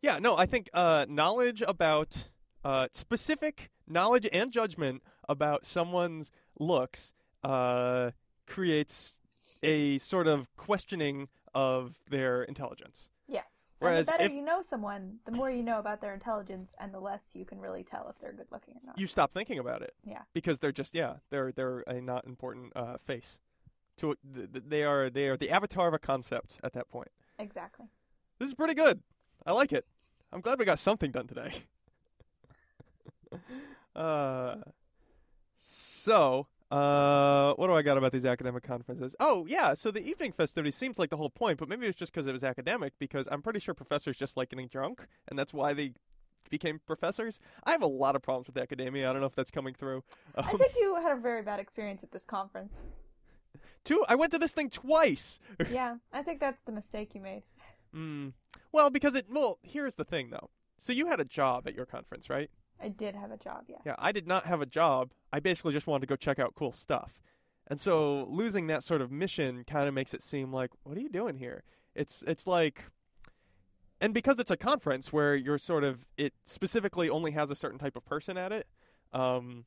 Yeah, 0.01 0.19
no, 0.19 0.37
I 0.37 0.45
think 0.45 0.69
uh, 0.73 1.05
knowledge 1.09 1.61
about 1.67 2.29
uh, 2.63 2.87
specific 2.93 3.69
knowledge 3.87 4.27
and 4.31 4.51
judgment 4.51 5.03
about 5.27 5.65
someone's 5.65 6.31
looks 6.59 7.11
uh, 7.43 8.11
creates 8.49 9.19
a 9.63 9.97
sort 9.99 10.27
of 10.27 10.53
questioning 10.57 11.27
of 11.53 11.95
their 12.09 12.43
intelligence. 12.43 13.09
Yes. 13.27 13.75
Whereas 13.79 14.07
and 14.07 14.15
the 14.15 14.17
better 14.17 14.29
if- 14.31 14.35
you 14.35 14.41
know 14.41 14.61
someone, 14.61 15.19
the 15.25 15.31
more 15.31 15.49
you 15.51 15.63
know 15.63 15.79
about 15.79 16.01
their 16.01 16.13
intelligence, 16.13 16.73
and 16.79 16.93
the 16.93 16.99
less 16.99 17.35
you 17.35 17.45
can 17.45 17.59
really 17.59 17.83
tell 17.83 18.09
if 18.09 18.19
they're 18.19 18.33
good 18.33 18.47
looking 18.51 18.75
or 18.75 18.81
not. 18.87 18.97
You 18.99 19.07
stop 19.07 19.31
thinking 19.33 19.59
about 19.59 19.81
it 19.83 19.93
Yeah. 20.03 20.23
because 20.33 20.59
they're 20.59 20.71
just 20.71 20.93
yeah 20.95 21.17
they're 21.29 21.51
they're 21.51 21.81
a 21.81 22.01
not 22.01 22.25
important 22.25 22.73
uh, 22.75 22.97
face 22.97 23.39
to 23.97 24.15
th- 24.33 24.51
th- 24.51 24.63
they 24.67 24.83
are 24.83 25.09
they 25.09 25.27
are 25.27 25.37
the 25.37 25.49
avatar 25.51 25.87
of 25.87 25.93
a 25.93 25.99
concept 25.99 26.57
at 26.63 26.73
that 26.73 26.89
point. 26.89 27.09
Exactly. 27.37 27.85
This 28.39 28.47
is 28.49 28.53
pretty 28.55 28.73
good. 28.73 29.01
I 29.45 29.51
like 29.53 29.71
it. 29.71 29.85
I'm 30.33 30.41
glad 30.41 30.59
we 30.59 30.65
got 30.65 30.79
something 30.79 31.11
done 31.11 31.27
today. 31.27 31.51
uh, 33.95 34.55
so, 35.57 36.47
uh, 36.71 37.53
what 37.55 37.67
do 37.67 37.73
I 37.73 37.81
got 37.81 37.97
about 37.97 38.11
these 38.11 38.25
academic 38.25 38.63
conferences? 38.63 39.15
Oh, 39.19 39.45
yeah. 39.47 39.73
So 39.73 39.91
the 39.91 40.01
evening 40.03 40.31
festivities 40.31 40.75
seems 40.75 40.99
like 40.99 41.09
the 41.09 41.17
whole 41.17 41.29
point, 41.29 41.57
but 41.59 41.67
maybe 41.67 41.87
it's 41.87 41.97
just 41.97 42.13
because 42.13 42.27
it 42.27 42.31
was 42.33 42.43
academic. 42.43 42.93
Because 42.99 43.27
I'm 43.31 43.41
pretty 43.41 43.59
sure 43.59 43.73
professors 43.73 44.17
just 44.17 44.37
like 44.37 44.49
getting 44.49 44.67
drunk, 44.67 45.05
and 45.27 45.37
that's 45.37 45.53
why 45.53 45.73
they 45.73 45.93
became 46.49 46.79
professors. 46.85 47.39
I 47.63 47.71
have 47.71 47.81
a 47.81 47.87
lot 47.87 48.15
of 48.15 48.21
problems 48.21 48.47
with 48.47 48.57
academia. 48.57 49.09
I 49.09 49.13
don't 49.13 49.21
know 49.21 49.27
if 49.27 49.35
that's 49.35 49.51
coming 49.51 49.73
through. 49.73 50.03
I 50.35 50.49
Um, 50.51 50.57
think 50.57 50.73
you 50.79 50.95
had 50.95 51.11
a 51.11 51.19
very 51.19 51.41
bad 51.41 51.59
experience 51.59 52.03
at 52.03 52.11
this 52.11 52.25
conference. 52.25 52.75
two. 53.83 54.03
I 54.07 54.15
went 54.15 54.31
to 54.33 54.39
this 54.39 54.51
thing 54.53 54.69
twice. 54.69 55.39
yeah, 55.71 55.95
I 56.13 56.21
think 56.23 56.39
that's 56.39 56.61
the 56.61 56.71
mistake 56.71 57.13
you 57.15 57.21
made. 57.21 57.43
Mm. 57.95 58.33
Well, 58.71 58.89
because 58.91 59.15
it. 59.15 59.25
Well, 59.31 59.57
here's 59.63 59.95
the 59.95 60.05
thing, 60.05 60.29
though. 60.29 60.49
So 60.77 60.93
you 60.93 61.07
had 61.07 61.19
a 61.19 61.25
job 61.25 61.67
at 61.67 61.73
your 61.75 61.85
conference, 61.85 62.29
right? 62.29 62.49
I 62.81 62.89
did 62.89 63.15
have 63.15 63.31
a 63.31 63.37
job, 63.37 63.65
yes. 63.67 63.81
Yeah, 63.85 63.95
I 63.99 64.11
did 64.11 64.27
not 64.27 64.45
have 64.45 64.61
a 64.61 64.65
job. 64.65 65.11
I 65.33 65.39
basically 65.39 65.73
just 65.73 65.87
wanted 65.87 66.01
to 66.01 66.07
go 66.07 66.15
check 66.15 66.39
out 66.39 66.55
cool 66.55 66.71
stuff. 66.71 67.19
And 67.67 67.79
so 67.79 68.25
losing 68.29 68.67
that 68.67 68.83
sort 68.83 69.01
of 69.01 69.11
mission 69.11 69.63
kind 69.65 69.87
of 69.87 69.93
makes 69.93 70.13
it 70.13 70.23
seem 70.23 70.51
like, 70.51 70.71
what 70.83 70.97
are 70.97 71.01
you 71.01 71.09
doing 71.09 71.37
here? 71.37 71.63
It's 71.95 72.23
it's 72.25 72.47
like 72.47 72.85
and 74.01 74.13
because 74.13 74.39
it's 74.39 74.49
a 74.51 74.57
conference 74.57 75.11
where 75.11 75.35
you're 75.35 75.57
sort 75.57 75.83
of 75.83 76.05
it 76.17 76.33
specifically 76.45 77.09
only 77.09 77.31
has 77.31 77.51
a 77.51 77.55
certain 77.55 77.77
type 77.77 77.95
of 77.95 78.05
person 78.05 78.37
at 78.37 78.51
it, 78.51 78.67
um 79.13 79.65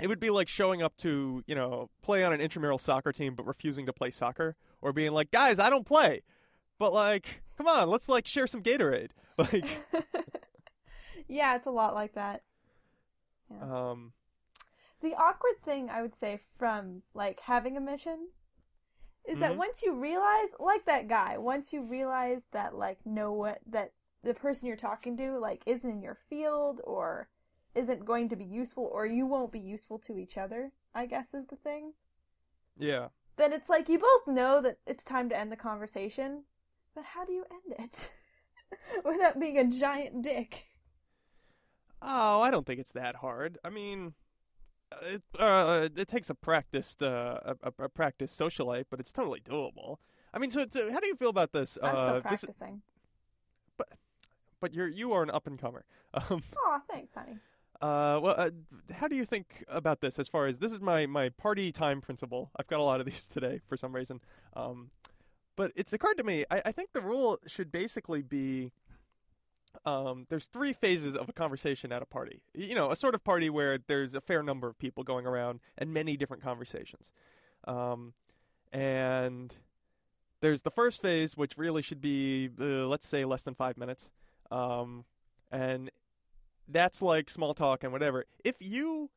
it 0.00 0.08
would 0.08 0.20
be 0.20 0.30
like 0.30 0.48
showing 0.48 0.82
up 0.82 0.96
to, 0.98 1.42
you 1.46 1.54
know, 1.54 1.90
play 2.02 2.24
on 2.24 2.32
an 2.32 2.40
intramural 2.40 2.78
soccer 2.78 3.12
team 3.12 3.34
but 3.34 3.46
refusing 3.46 3.86
to 3.86 3.92
play 3.92 4.10
soccer 4.10 4.56
or 4.82 4.92
being 4.92 5.12
like, 5.12 5.30
"Guys, 5.30 5.58
I 5.58 5.70
don't 5.70 5.86
play." 5.86 6.22
But 6.78 6.92
like, 6.92 7.42
come 7.56 7.68
on, 7.68 7.88
let's 7.90 8.08
like 8.08 8.26
share 8.26 8.46
some 8.46 8.62
Gatorade. 8.62 9.10
Like 9.38 9.64
yeah, 11.30 11.56
it's 11.56 11.66
a 11.66 11.70
lot 11.70 11.94
like 11.94 12.14
that. 12.14 12.42
um 13.60 14.12
The 15.00 15.14
awkward 15.14 15.62
thing 15.64 15.88
I 15.90 16.02
would 16.02 16.14
say 16.14 16.38
from 16.58 17.02
like 17.14 17.40
having 17.40 17.76
a 17.76 17.80
mission 17.80 18.28
is 19.24 19.38
that 19.38 19.52
Mhm. 19.52 19.56
once 19.58 19.82
you 19.82 19.94
realize 19.94 20.54
like 20.58 20.84
that 20.86 21.08
guy, 21.08 21.38
once 21.38 21.72
you 21.72 21.82
realize 21.82 22.46
that 22.52 22.74
like 22.74 23.04
no 23.06 23.32
what 23.32 23.60
that 23.66 23.92
the 24.22 24.34
person 24.34 24.66
you're 24.66 24.76
talking 24.76 25.16
to 25.16 25.38
like 25.38 25.62
isn't 25.66 25.90
in 25.90 26.02
your 26.02 26.14
field 26.14 26.80
or 26.84 27.28
isn't 27.74 28.04
going 28.04 28.28
to 28.28 28.36
be 28.36 28.44
useful 28.44 28.84
or 28.92 29.06
you 29.06 29.26
won't 29.26 29.52
be 29.52 29.60
useful 29.60 29.98
to 30.00 30.18
each 30.18 30.36
other, 30.36 30.72
I 30.94 31.06
guess 31.06 31.32
is 31.34 31.46
the 31.46 31.56
thing. 31.56 31.94
yeah. 32.76 33.08
Then 33.36 33.52
it's 33.52 33.68
like 33.70 33.88
you 33.88 33.98
both 33.98 34.26
know 34.26 34.60
that 34.60 34.78
it's 34.86 35.04
time 35.04 35.28
to 35.30 35.38
end 35.38 35.50
the 35.50 35.56
conversation, 35.56 36.44
but 36.94 37.04
how 37.04 37.24
do 37.24 37.32
you 37.32 37.44
end 37.50 37.74
it? 37.78 38.12
Without 39.04 39.38
being 39.40 39.56
a 39.58 39.64
giant 39.64 40.22
dick. 40.22 40.69
Oh, 42.02 42.40
I 42.40 42.50
don't 42.50 42.66
think 42.66 42.80
it's 42.80 42.92
that 42.92 43.16
hard. 43.16 43.58
I 43.64 43.68
mean, 43.70 44.14
it 45.02 45.22
uh, 45.38 45.88
it 45.96 46.08
takes 46.08 46.30
a 46.30 46.34
practiced 46.34 47.02
uh, 47.02 47.54
a, 47.62 47.72
a- 47.84 47.88
practiced 47.88 48.38
socialite, 48.38 48.84
but 48.90 49.00
it's 49.00 49.12
totally 49.12 49.40
doable. 49.40 49.96
I 50.32 50.38
mean, 50.38 50.50
so, 50.50 50.64
so 50.70 50.92
how 50.92 51.00
do 51.00 51.06
you 51.08 51.16
feel 51.16 51.28
about 51.30 51.52
this? 51.52 51.78
I'm 51.82 51.96
uh, 51.96 52.02
still 52.04 52.14
this- 52.14 52.22
practicing. 52.22 52.82
but 54.60 54.74
you're 54.74 54.88
you 54.88 55.12
are 55.12 55.22
an 55.22 55.30
up 55.30 55.46
and 55.46 55.58
comer. 55.58 55.84
Um, 56.12 56.42
Aw, 56.66 56.80
thanks, 56.90 57.12
honey. 57.14 57.38
uh, 57.80 58.18
well, 58.20 58.34
uh, 58.36 58.50
how 58.94 59.06
do 59.06 59.14
you 59.14 59.24
think 59.24 59.64
about 59.68 60.00
this? 60.00 60.18
As 60.18 60.26
far 60.26 60.46
as 60.48 60.58
this 60.58 60.72
is 60.72 60.80
my 60.80 61.06
my 61.06 61.28
party 61.28 61.70
time 61.70 62.00
principle. 62.00 62.50
I've 62.56 62.66
got 62.66 62.80
a 62.80 62.82
lot 62.82 62.98
of 62.98 63.06
these 63.06 63.26
today 63.30 63.60
for 63.68 63.76
some 63.76 63.94
reason. 63.94 64.20
Um, 64.56 64.90
but 65.54 65.70
it's 65.76 65.92
occurred 65.92 66.16
to 66.18 66.24
me. 66.24 66.44
I, 66.50 66.62
I 66.66 66.72
think 66.72 66.92
the 66.94 67.00
rule 67.00 67.38
should 67.46 67.70
basically 67.70 68.22
be. 68.22 68.72
Um, 69.84 70.26
there's 70.28 70.46
three 70.46 70.72
phases 70.72 71.14
of 71.14 71.28
a 71.28 71.32
conversation 71.32 71.92
at 71.92 72.02
a 72.02 72.06
party. 72.06 72.42
You 72.54 72.74
know, 72.74 72.90
a 72.90 72.96
sort 72.96 73.14
of 73.14 73.24
party 73.24 73.48
where 73.48 73.78
there's 73.78 74.14
a 74.14 74.20
fair 74.20 74.42
number 74.42 74.68
of 74.68 74.78
people 74.78 75.04
going 75.04 75.26
around 75.26 75.60
and 75.78 75.92
many 75.92 76.16
different 76.16 76.42
conversations. 76.42 77.10
Um, 77.66 78.14
and 78.72 79.54
there's 80.40 80.62
the 80.62 80.70
first 80.70 81.00
phase, 81.00 81.36
which 81.36 81.56
really 81.56 81.82
should 81.82 82.00
be, 82.00 82.50
uh, 82.60 82.86
let's 82.86 83.06
say, 83.06 83.24
less 83.24 83.42
than 83.42 83.54
five 83.54 83.76
minutes. 83.76 84.10
Um, 84.50 85.04
and 85.50 85.90
that's 86.68 87.02
like 87.02 87.30
small 87.30 87.54
talk 87.54 87.84
and 87.84 87.92
whatever. 87.92 88.24
If 88.44 88.56
you 88.60 89.10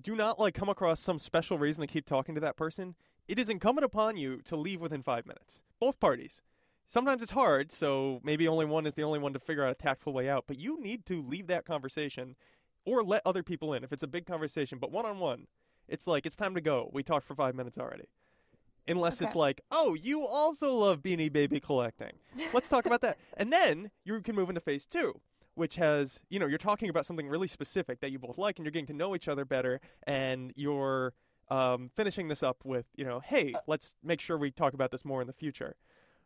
do 0.00 0.14
not 0.14 0.38
like 0.38 0.54
come 0.54 0.68
across 0.68 1.00
some 1.00 1.18
special 1.18 1.58
reason 1.58 1.80
to 1.80 1.86
keep 1.86 2.06
talking 2.06 2.34
to 2.34 2.40
that 2.40 2.56
person, 2.56 2.94
it 3.28 3.38
is 3.38 3.48
incumbent 3.48 3.84
upon 3.84 4.16
you 4.16 4.40
to 4.44 4.56
leave 4.56 4.80
within 4.80 5.02
five 5.02 5.26
minutes. 5.26 5.62
Both 5.78 6.00
parties. 6.00 6.42
Sometimes 6.90 7.22
it's 7.22 7.30
hard, 7.30 7.70
so 7.70 8.20
maybe 8.24 8.48
only 8.48 8.66
one 8.66 8.84
is 8.84 8.94
the 8.94 9.04
only 9.04 9.20
one 9.20 9.32
to 9.32 9.38
figure 9.38 9.64
out 9.64 9.70
a 9.70 9.76
tactful 9.76 10.12
way 10.12 10.28
out. 10.28 10.46
But 10.48 10.58
you 10.58 10.80
need 10.80 11.06
to 11.06 11.22
leave 11.22 11.46
that 11.46 11.64
conversation, 11.64 12.34
or 12.84 13.04
let 13.04 13.22
other 13.24 13.44
people 13.44 13.72
in 13.72 13.84
if 13.84 13.92
it's 13.92 14.02
a 14.02 14.08
big 14.08 14.26
conversation. 14.26 14.78
But 14.78 14.90
one 14.90 15.06
on 15.06 15.20
one, 15.20 15.46
it's 15.86 16.08
like 16.08 16.26
it's 16.26 16.34
time 16.34 16.52
to 16.56 16.60
go. 16.60 16.90
We 16.92 17.04
talked 17.04 17.28
for 17.28 17.36
five 17.36 17.54
minutes 17.54 17.78
already. 17.78 18.08
Unless 18.88 19.22
it's 19.22 19.36
like, 19.36 19.60
oh, 19.70 19.94
you 19.94 20.26
also 20.26 20.74
love 20.74 21.00
Beanie 21.00 21.32
Baby 21.32 21.60
collecting. 21.60 22.14
Let's 22.52 22.68
talk 22.68 22.86
about 22.86 23.02
that. 23.02 23.18
And 23.36 23.52
then 23.52 23.92
you 24.04 24.20
can 24.20 24.34
move 24.34 24.48
into 24.48 24.60
phase 24.60 24.84
two, 24.84 25.20
which 25.54 25.76
has, 25.76 26.18
you 26.28 26.40
know, 26.40 26.46
you're 26.46 26.58
talking 26.58 26.88
about 26.88 27.06
something 27.06 27.28
really 27.28 27.46
specific 27.46 28.00
that 28.00 28.10
you 28.10 28.18
both 28.18 28.36
like 28.36 28.58
and 28.58 28.66
you're 28.66 28.72
getting 28.72 28.86
to 28.86 28.92
know 28.92 29.14
each 29.14 29.28
other 29.28 29.44
better 29.44 29.80
and 30.08 30.52
you're 30.56 31.14
um, 31.50 31.90
finishing 31.94 32.26
this 32.26 32.42
up 32.42 32.64
with, 32.64 32.86
you 32.96 33.04
know, 33.04 33.20
hey, 33.20 33.54
let's 33.68 33.94
make 34.02 34.20
sure 34.20 34.36
we 34.36 34.50
talk 34.50 34.74
about 34.74 34.90
this 34.90 35.04
more 35.04 35.20
in 35.20 35.28
the 35.28 35.32
future. 35.32 35.76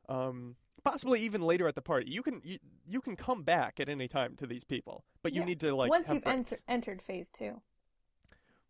Um, 0.08 0.56
possibly 0.84 1.20
even 1.20 1.40
later 1.42 1.66
at 1.66 1.74
the 1.74 1.80
party. 1.82 2.10
You 2.10 2.22
can 2.22 2.40
you, 2.44 2.58
you 2.86 3.00
can 3.00 3.16
come 3.16 3.42
back 3.42 3.80
at 3.80 3.88
any 3.88 4.06
time 4.08 4.36
to 4.36 4.46
these 4.46 4.64
people, 4.64 5.04
but 5.22 5.32
you 5.32 5.44
need 5.44 5.60
to 5.60 5.74
like 5.74 5.90
once 5.90 6.10
you've 6.10 6.26
enter- 6.26 6.58
entered 6.68 7.00
phase 7.02 7.30
two. 7.30 7.62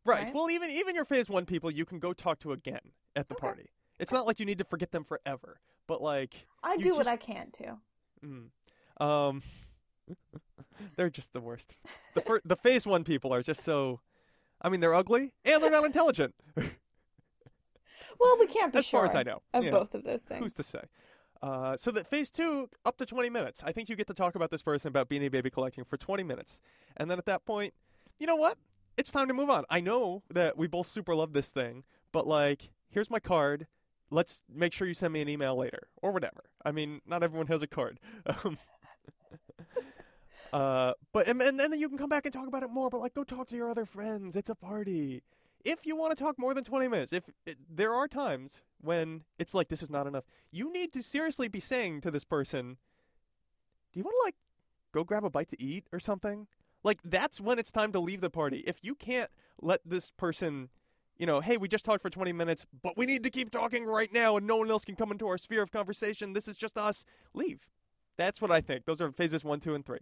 Right. 0.05 0.25
right? 0.25 0.35
Well, 0.35 0.51
even 0.51 0.71
even 0.71 0.95
your 0.95 1.05
phase 1.05 1.29
one 1.29 1.47
people, 1.47 1.71
you 1.71 1.85
can 1.85 1.99
go 1.99 2.13
talk 2.13 2.39
to 2.41 2.53
again 2.53 2.93
at 3.17 3.29
the 3.29 3.35
Okay. 3.35 3.41
party. 3.41 3.71
It's 3.99 4.13
not 4.13 4.27
like 4.27 4.39
you 4.41 4.47
need 4.47 4.59
to 4.59 4.65
forget 4.65 4.93
them 4.93 5.05
forever, 5.05 5.61
but 5.87 6.01
like 6.03 6.47
I 6.63 6.77
do 6.77 6.95
what 6.95 7.07
I 7.07 7.17
can 7.17 7.51
to. 7.53 7.79
Mm. 8.25 9.05
Um, 9.05 9.43
they're 10.97 11.11
just 11.11 11.33
the 11.33 11.41
worst. 11.41 11.75
The 12.15 12.21
fir- 12.21 12.43
the 12.45 12.57
phase 12.57 12.87
one 12.87 13.03
people 13.05 13.33
are 13.35 13.43
just 13.43 13.63
so. 13.65 14.01
I 14.63 14.69
mean, 14.69 14.81
they're 14.81 14.95
ugly 14.95 15.33
and 15.45 15.63
they're 15.63 15.71
not 15.71 15.85
intelligent. 15.85 16.35
Well, 18.21 18.37
we 18.39 18.47
can't 18.47 18.73
be 18.73 18.79
as 18.79 18.87
sure 18.87 19.01
far 19.01 19.07
as 19.07 19.15
I 19.15 19.23
know. 19.25 19.43
of 19.53 19.65
Yeah. 19.65 19.71
both 19.71 19.95
of 19.95 20.05
those 20.05 20.23
things. 20.23 20.41
Who's 20.43 20.53
to 20.55 20.63
say? 20.63 20.83
Uh, 21.45 21.77
so 21.77 21.91
that 21.91 22.07
phase 22.07 22.31
two, 22.31 22.71
up 22.87 22.97
to 22.97 23.05
20 23.05 23.29
minutes. 23.29 23.63
I 23.63 23.71
think 23.71 23.91
you 23.91 23.97
get 23.97 24.07
to 24.07 24.15
talk 24.15 24.35
about 24.35 24.51
this 24.51 24.63
person 24.63 24.89
about 24.89 25.11
Beanie 25.11 25.31
Baby 25.31 25.51
collecting 25.51 25.85
for 25.85 25.99
20 25.99 26.23
minutes. 26.23 26.59
And 26.97 27.11
then 27.11 27.19
at 27.19 27.27
that 27.27 27.45
point, 27.45 27.75
you 28.19 28.27
know 28.27 28.37
what? 28.37 28.57
It's 28.97 29.13
time 29.13 29.29
to 29.29 29.35
move 29.35 29.51
on. 29.51 29.65
I 29.69 29.81
know 29.81 30.23
that 30.33 30.57
we 30.57 30.69
both 30.69 30.87
super 30.87 31.15
love 31.15 31.35
this 31.35 31.51
thing, 31.51 31.85
but 32.13 32.27
like, 32.27 32.71
here's 32.89 33.11
my 33.11 33.19
card. 33.19 33.67
Let's 34.11 34.41
make 34.51 34.73
sure 34.73 34.89
you 34.89 34.95
send 34.95 35.13
me 35.13 35.21
an 35.21 35.29
email 35.29 35.55
later 35.55 35.89
or 36.01 36.13
whatever. 36.13 36.45
I 36.65 36.73
mean, 36.73 37.03
not 37.07 37.23
everyone 37.23 37.49
has 37.49 37.61
a 37.61 37.67
card. 37.67 38.01
Um, 38.25 38.57
uh, 40.55 40.95
but 41.13 41.29
and, 41.29 41.43
and 41.43 41.61
then 41.61 41.79
you 41.79 41.91
can 41.91 41.99
come 41.99 42.09
back 42.09 42.25
and 42.25 42.33
talk 42.33 42.47
about 42.49 42.63
it 42.63 42.71
more. 42.71 42.89
But 42.89 43.03
like, 43.03 43.13
go 43.13 43.23
talk 43.23 43.49
to 43.49 43.57
your 43.57 43.71
other 43.71 43.85
friends. 43.85 44.35
It's 44.35 44.49
a 44.49 44.55
party. 44.55 45.23
If 45.65 45.87
you 45.87 45.97
want 45.97 46.17
to 46.17 46.23
talk 46.23 46.39
more 46.39 46.55
than 46.55 46.65
twenty 46.65 46.89
minutes, 46.89 47.13
if 47.13 47.25
it, 47.47 47.57
there 47.69 47.95
are 47.95 48.07
times 48.07 48.61
when 48.81 49.23
it's 49.39 49.55
like 49.55 49.69
this 49.69 49.83
is 49.83 49.91
not 49.91 50.07
enough, 50.07 50.25
you 50.51 50.73
need 50.73 50.93
to 50.93 51.03
seriously 51.03 51.49
be 51.49 51.61
saying 51.61 52.03
to 52.03 52.11
this 52.11 52.25
person, 52.25 52.77
"Do 53.93 54.01
you 54.01 54.05
want 54.05 54.15
to 54.21 54.25
like 54.25 54.35
go 54.93 55.05
grab 55.05 55.25
a 55.25 55.31
bite 55.31 55.49
to 55.51 55.63
eat 55.63 55.87
or 55.93 55.99
something?" 55.99 56.47
Like 56.83 57.01
that's 57.03 57.41
when 57.41 57.59
it's 57.59 57.73
time 57.73 57.93
to 57.93 58.01
leave 58.01 58.21
the 58.21 58.31
party. 58.31 58.63
If 58.67 58.79
you 58.83 58.95
can't 58.95 59.31
let 59.61 59.81
this 59.87 60.11
person, 60.11 60.69
you 61.17 61.25
know, 61.25 61.41
hey, 61.41 61.57
we 61.57 61.67
just 61.67 61.85
talked 61.85 62.03
for 62.03 62.11
20 62.11 62.33
minutes, 62.33 62.67
but 62.83 62.97
we 62.97 63.07
need 63.07 63.23
to 63.23 63.31
keep 63.31 63.51
talking 63.51 63.87
right 63.87 64.13
now 64.13 64.37
and 64.37 64.47
no 64.47 64.57
one 64.57 64.71
else 64.71 64.85
can 64.85 64.95
come 64.95 65.11
into 65.11 65.27
our 65.27 65.39
sphere 65.39 65.63
of 65.63 65.73
conversation. 65.73 66.35
This 66.35 66.47
is 66.47 66.57
just 66.57 66.77
us. 66.77 67.07
Leave. 67.33 67.67
That's 68.19 68.41
what 68.41 68.53
I 68.53 68.61
think. 68.61 68.85
Those 68.85 69.01
are 69.01 69.11
phases 69.11 69.43
1, 69.43 69.61
2 69.61 69.75
and 69.75 69.85
3. 69.85 69.99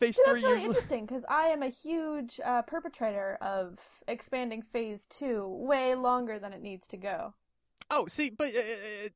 Phase 0.00 0.16
See, 0.16 0.22
3 0.24 0.32
that's 0.32 0.42
really 0.42 0.54
usually 0.54 0.66
interesting 0.66 1.06
because 1.06 1.24
I 1.28 1.48
am 1.48 1.62
a 1.62 1.68
huge 1.68 2.40
uh, 2.42 2.62
perpetrator 2.62 3.36
of 3.42 3.78
expanding 4.08 4.62
phase 4.62 5.06
two 5.06 5.46
way 5.46 5.94
longer 5.94 6.38
than 6.38 6.54
it 6.54 6.62
needs 6.62 6.88
to 6.88 6.96
go. 6.96 7.34
Oh, 7.90 8.06
see, 8.06 8.30
but 8.30 8.48
uh, 8.54 8.58
uh, 8.58 9.08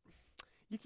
you, 0.69 0.79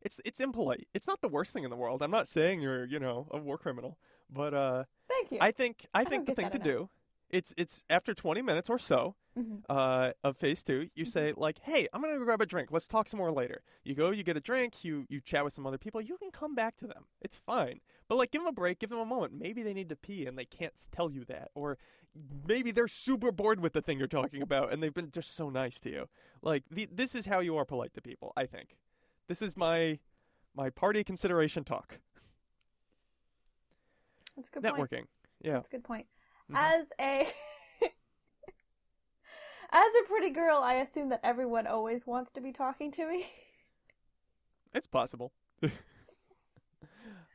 it's 0.00 0.20
it's 0.24 0.40
impolite. 0.40 0.88
It's 0.92 1.06
not 1.06 1.20
the 1.20 1.28
worst 1.28 1.52
thing 1.52 1.62
in 1.62 1.70
the 1.70 1.76
world. 1.76 2.02
I'm 2.02 2.10
not 2.10 2.26
saying 2.26 2.62
you're, 2.62 2.84
you 2.84 2.98
know, 2.98 3.28
a 3.30 3.38
war 3.38 3.58
criminal, 3.58 3.96
but 4.28 4.54
uh 4.54 4.84
Thank 5.08 5.30
you. 5.30 5.38
I 5.40 5.52
think 5.52 5.86
I, 5.94 6.02
don't 6.02 6.10
think 6.10 6.26
the 6.26 6.34
thing 6.34 6.50
to 6.50 6.56
enough. 6.56 6.64
do 6.64 6.90
it's 7.32 7.54
it's 7.56 7.82
after 7.90 8.14
20 8.14 8.42
minutes 8.42 8.68
or 8.70 8.78
so 8.78 9.16
Mhm. 9.36 9.62
uh, 9.70 10.12
of 10.22 10.36
phase 10.36 10.62
two. 10.62 10.90
You 10.94 11.04
Mm-hmm. 11.04 11.10
say 11.10 11.32
like, 11.36 11.58
"Hey, 11.60 11.88
I'm 11.92 12.02
gonna 12.02 12.18
go 12.18 12.24
grab 12.24 12.42
a 12.42 12.46
drink. 12.46 12.70
Let's 12.70 12.86
talk 12.86 13.08
some 13.08 13.18
more 13.18 13.32
later." 13.32 13.62
You 13.82 13.94
go, 13.94 14.10
you 14.10 14.22
get 14.22 14.36
a 14.36 14.40
drink, 14.40 14.84
you 14.84 15.06
you 15.08 15.20
chat 15.22 15.42
with 15.42 15.54
some 15.54 15.66
other 15.66 15.78
people. 15.78 16.00
You 16.02 16.18
can 16.18 16.30
come 16.30 16.54
back 16.54 16.76
to 16.76 16.86
them. 16.86 17.06
It's 17.22 17.38
fine. 17.38 17.80
But 18.08 18.16
like, 18.16 18.30
give 18.30 18.42
them 18.42 18.48
a 18.48 18.52
break, 18.52 18.78
give 18.78 18.90
them 18.90 18.98
a 18.98 19.06
moment. 19.06 19.32
Maybe 19.32 19.62
they 19.62 19.72
need 19.72 19.88
to 19.88 19.96
pee 19.96 20.26
and 20.26 20.36
they 20.38 20.44
can't 20.44 20.74
tell 20.92 21.10
you 21.10 21.24
that, 21.24 21.50
or 21.54 21.78
maybe 22.46 22.70
they're 22.72 22.86
super 22.88 23.32
bored 23.32 23.58
with 23.60 23.72
the 23.72 23.80
thing 23.80 23.98
you're 23.98 24.06
talking 24.06 24.42
about 24.42 24.70
and 24.70 24.82
they've 24.82 24.92
been 24.92 25.10
just 25.10 25.34
so 25.34 25.48
nice 25.48 25.80
to 25.80 25.90
you. 25.90 26.08
Like 26.42 26.64
the, 26.70 26.86
this 26.92 27.14
is 27.14 27.24
how 27.24 27.40
you 27.40 27.56
are 27.56 27.64
polite 27.64 27.94
to 27.94 28.02
people, 28.02 28.34
I 28.36 28.44
think. 28.44 28.76
This 29.28 29.40
is 29.40 29.56
my 29.56 29.98
my 30.54 30.68
party 30.68 31.02
consideration 31.02 31.64
talk. 31.64 31.98
That's 34.36 34.48
a 34.48 34.52
good 34.52 34.62
point. 34.64 34.76
Networking. 34.90 35.04
Yeah. 35.40 35.52
That's 35.54 35.68
a 35.68 35.70
good 35.70 35.84
point. 35.84 36.06
Mhm. 36.52 36.56
As 36.56 36.92
a 37.00 37.26
as 39.70 39.92
a 40.00 40.08
pretty 40.08 40.30
girl, 40.30 40.58
I 40.62 40.74
assume 40.74 41.08
that 41.10 41.20
everyone 41.22 41.66
always 41.66 42.06
wants 42.06 42.30
to 42.32 42.40
be 42.40 42.52
talking 42.52 42.90
to 42.92 43.06
me. 43.08 43.26
It's 44.74 44.86
possible. 44.86 45.32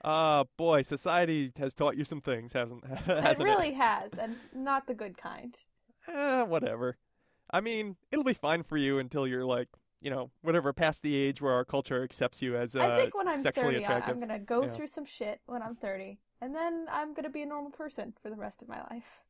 Ah, 0.04 0.44
boy, 0.58 0.82
society 0.82 1.52
has 1.58 1.74
taught 1.74 1.98
you 1.98 2.04
some 2.04 2.22
things, 2.22 2.54
hasn't 2.54 2.86
hasn't 3.06 3.40
it 3.42 3.44
really 3.44 3.74
has, 3.74 4.14
and 4.14 4.36
not 4.54 4.88
the 4.88 4.94
good 4.94 5.18
kind. 5.18 5.56
Eh, 6.08 6.44
whatever. 6.44 6.98
I 7.52 7.62
mean, 7.62 7.96
it'll 8.12 8.24
be 8.26 8.34
fine 8.34 8.64
for 8.64 8.76
you 8.78 9.00
until 9.00 9.26
you're 9.28 9.46
like, 9.46 9.68
you 10.02 10.10
know, 10.12 10.32
whatever, 10.42 10.74
past 10.74 11.02
the 11.02 11.16
age 11.16 11.42
where 11.42 11.54
our 11.54 11.64
culture 11.66 12.04
accepts 12.04 12.42
you 12.42 12.56
as 12.58 12.76
uh, 12.76 12.80
I 12.80 12.98
think 12.98 13.16
when 13.16 13.28
I'm 13.28 13.42
sexually 13.42 13.74
30, 13.76 13.78
I- 13.78 13.88
attractive. 13.88 14.14
I'm 14.16 14.20
gonna 14.20 14.40
go 14.40 14.64
Yeah. 14.64 14.68
through 14.70 14.88
some 14.88 15.06
shit 15.06 15.42
when 15.46 15.62
I'm 15.62 15.76
30, 15.76 16.20
and 16.42 16.56
then 16.56 16.88
I'm 16.92 17.14
gonna 17.14 17.30
be 17.30 17.42
a 17.42 17.46
normal 17.46 17.72
person 17.72 18.14
for 18.22 18.30
the 18.30 18.36
rest 18.36 18.62
of 18.62 18.68
my 18.68 18.82
life. 18.92 19.24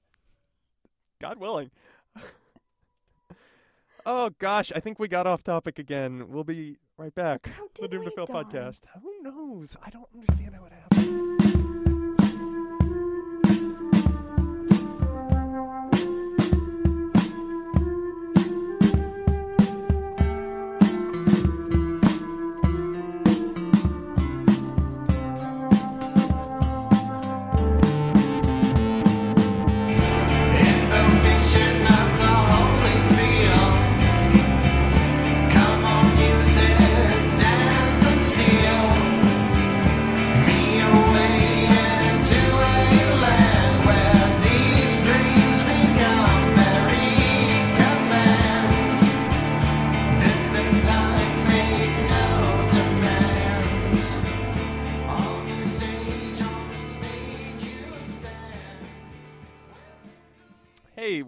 God 1.20 1.40
willing. 1.40 1.72
oh 4.06 4.32
gosh, 4.40 4.72
I 4.76 4.80
think 4.80 5.00
we 5.00 5.08
got 5.08 5.28
off 5.28 5.44
topic 5.44 5.80
again. 5.80 6.30
We'll 6.30 6.44
be 6.44 6.78
right 6.98 7.14
back. 7.14 7.48
How 7.48 7.68
the 7.80 7.88
Doom 7.88 8.02
we, 8.02 8.06
to 8.06 8.12
Fail 8.12 8.28
podcast. 8.28 8.82
Who 9.02 9.22
knows? 9.22 9.76
I 9.84 9.90
don't 9.90 10.08
understand 10.14 10.56
how 10.56 10.66
it 10.66 10.74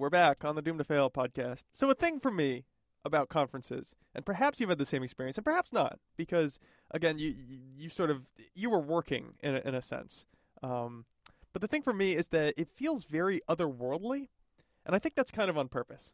we're 0.10 0.20
back 0.20 0.44
on 0.44 0.56
the 0.56 0.62
Doom 0.64 0.80
to 0.80 0.84
Fail 0.84 1.12
podcast. 1.12 1.66
So, 1.72 1.88
a 1.92 1.94
thing 1.94 2.20
for 2.20 2.32
me 2.32 2.66
about 3.06 3.30
conferences, 3.30 3.94
and 4.16 4.26
perhaps 4.26 4.60
you've 4.60 4.70
had 4.70 4.80
the 4.80 4.86
same 4.86 5.04
experience, 5.04 5.38
and 5.38 5.46
perhaps 5.46 5.72
not, 5.72 6.00
because 6.18 6.58
again, 6.90 7.20
you 7.20 7.30
you, 7.30 7.60
you 7.78 7.90
sort 7.92 8.10
of 8.10 8.24
you 8.56 8.72
were 8.72 8.80
working 8.80 9.36
in 9.42 9.58
a, 9.58 9.60
in 9.60 9.76
a 9.76 9.84
sense. 9.84 10.26
Um, 10.64 11.06
but 11.54 11.62
the 11.62 11.68
thing 11.68 11.84
for 11.84 11.94
me 11.94 12.14
is 12.14 12.30
that 12.30 12.56
it 12.58 12.70
feels 12.76 13.04
very 13.04 13.42
otherworldly, 13.48 14.30
and 14.84 14.96
I 14.96 15.00
think 15.00 15.14
that's 15.14 15.30
kind 15.30 15.48
of 15.48 15.60
on 15.60 15.68
purpose. 15.68 16.12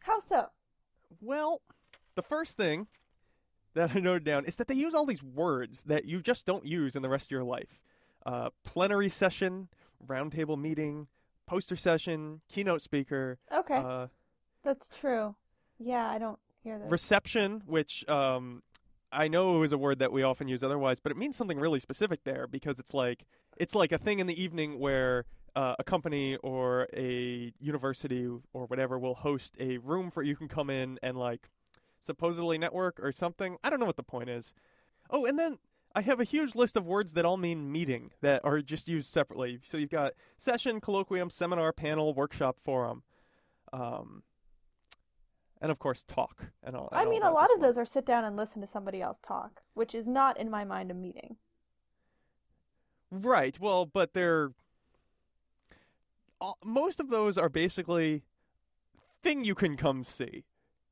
How 0.00 0.20
so? 0.20 0.48
Well, 1.18 1.62
the 2.16 2.22
first 2.22 2.58
thing 2.58 2.86
that 3.72 3.96
I 3.96 4.00
noted 4.00 4.24
down 4.24 4.44
is 4.44 4.56
that 4.56 4.68
they 4.68 4.74
use 4.74 4.94
all 4.94 5.06
these 5.06 5.22
words 5.22 5.84
that 5.84 6.04
you 6.04 6.20
just 6.20 6.44
don't 6.44 6.66
use 6.66 6.94
in 6.94 7.00
the 7.00 7.08
rest 7.08 7.28
of 7.28 7.30
your 7.30 7.44
life. 7.44 7.80
Uh, 8.26 8.50
plenary 8.62 9.08
session, 9.08 9.68
roundtable 10.06 10.60
meeting, 10.60 11.06
poster 11.46 11.76
session, 11.76 12.40
keynote 12.48 12.82
speaker, 12.82 13.38
Okay, 13.52 13.76
uh, 13.76 14.06
that's 14.62 14.88
true. 14.88 15.34
Yeah, 15.78 16.08
I 16.08 16.18
don't 16.18 16.38
hear 16.62 16.78
that. 16.78 16.90
reception, 16.90 17.62
which 17.66 18.06
um, 18.08 18.62
I 19.12 19.28
know 19.28 19.62
is 19.62 19.72
a 19.72 19.78
word 19.78 19.98
that 20.00 20.12
we 20.12 20.22
often 20.22 20.48
use 20.48 20.62
otherwise, 20.62 21.00
but 21.00 21.12
it 21.12 21.18
means 21.18 21.36
something 21.36 21.58
really 21.58 21.80
specific 21.80 22.24
there 22.24 22.46
because 22.46 22.78
it's 22.78 22.92
like 22.94 23.24
it's 23.56 23.74
like 23.74 23.92
a 23.92 23.98
thing 23.98 24.18
in 24.18 24.26
the 24.26 24.40
evening 24.40 24.78
where 24.78 25.24
uh, 25.54 25.74
a 25.78 25.84
company 25.84 26.36
or 26.42 26.86
a 26.94 27.52
university 27.60 28.26
or 28.52 28.66
whatever 28.66 28.98
will 28.98 29.14
host 29.14 29.54
a 29.58 29.78
room 29.78 30.10
for 30.10 30.22
you 30.22 30.36
can 30.36 30.48
come 30.48 30.68
in 30.68 30.98
and 31.02 31.16
like 31.16 31.48
supposedly 32.02 32.58
network 32.58 33.00
or 33.00 33.10
something. 33.12 33.56
I 33.64 33.70
don't 33.70 33.80
know 33.80 33.86
what 33.86 33.96
the 33.96 34.02
point 34.02 34.28
is. 34.28 34.52
Oh, 35.08 35.24
and 35.24 35.38
then 35.38 35.56
I 35.96 36.02
have 36.02 36.20
a 36.20 36.24
huge 36.24 36.54
list 36.54 36.76
of 36.76 36.86
words 36.86 37.14
that 37.14 37.24
all 37.24 37.38
mean 37.38 37.72
meeting 37.72 38.10
that 38.20 38.42
are 38.44 38.60
just 38.60 38.86
used 38.86 39.08
separately. 39.10 39.60
So 39.64 39.78
you've 39.78 39.88
got 39.90 40.12
session, 40.36 40.78
colloquium, 40.78 41.32
seminar, 41.32 41.72
panel, 41.72 42.12
workshop, 42.12 42.58
forum. 42.62 43.02
Um, 43.72 44.22
and 45.58 45.72
of 45.72 45.78
course, 45.78 46.04
talk 46.06 46.44
and 46.62 46.76
all. 46.76 46.90
I 46.92 46.98
and 46.98 47.06
all 47.06 47.10
mean, 47.10 47.22
that 47.22 47.30
a 47.30 47.34
lot 47.34 47.44
of 47.44 47.60
well. 47.60 47.68
those 47.70 47.78
are 47.78 47.86
sit 47.86 48.04
down 48.04 48.24
and 48.24 48.36
listen 48.36 48.60
to 48.60 48.66
somebody 48.66 49.00
else 49.00 49.18
talk, 49.22 49.62
which 49.72 49.94
is 49.94 50.06
not 50.06 50.38
in 50.38 50.50
my 50.50 50.64
mind 50.64 50.90
a 50.90 50.94
meeting. 50.94 51.36
Right. 53.10 53.58
Well, 53.58 53.86
but 53.86 54.12
they're 54.12 54.50
all- 56.42 56.58
most 56.62 57.00
of 57.00 57.08
those 57.08 57.38
are 57.38 57.48
basically 57.48 58.22
thing 59.22 59.46
you 59.46 59.54
can 59.54 59.78
come 59.78 60.04
see. 60.04 60.44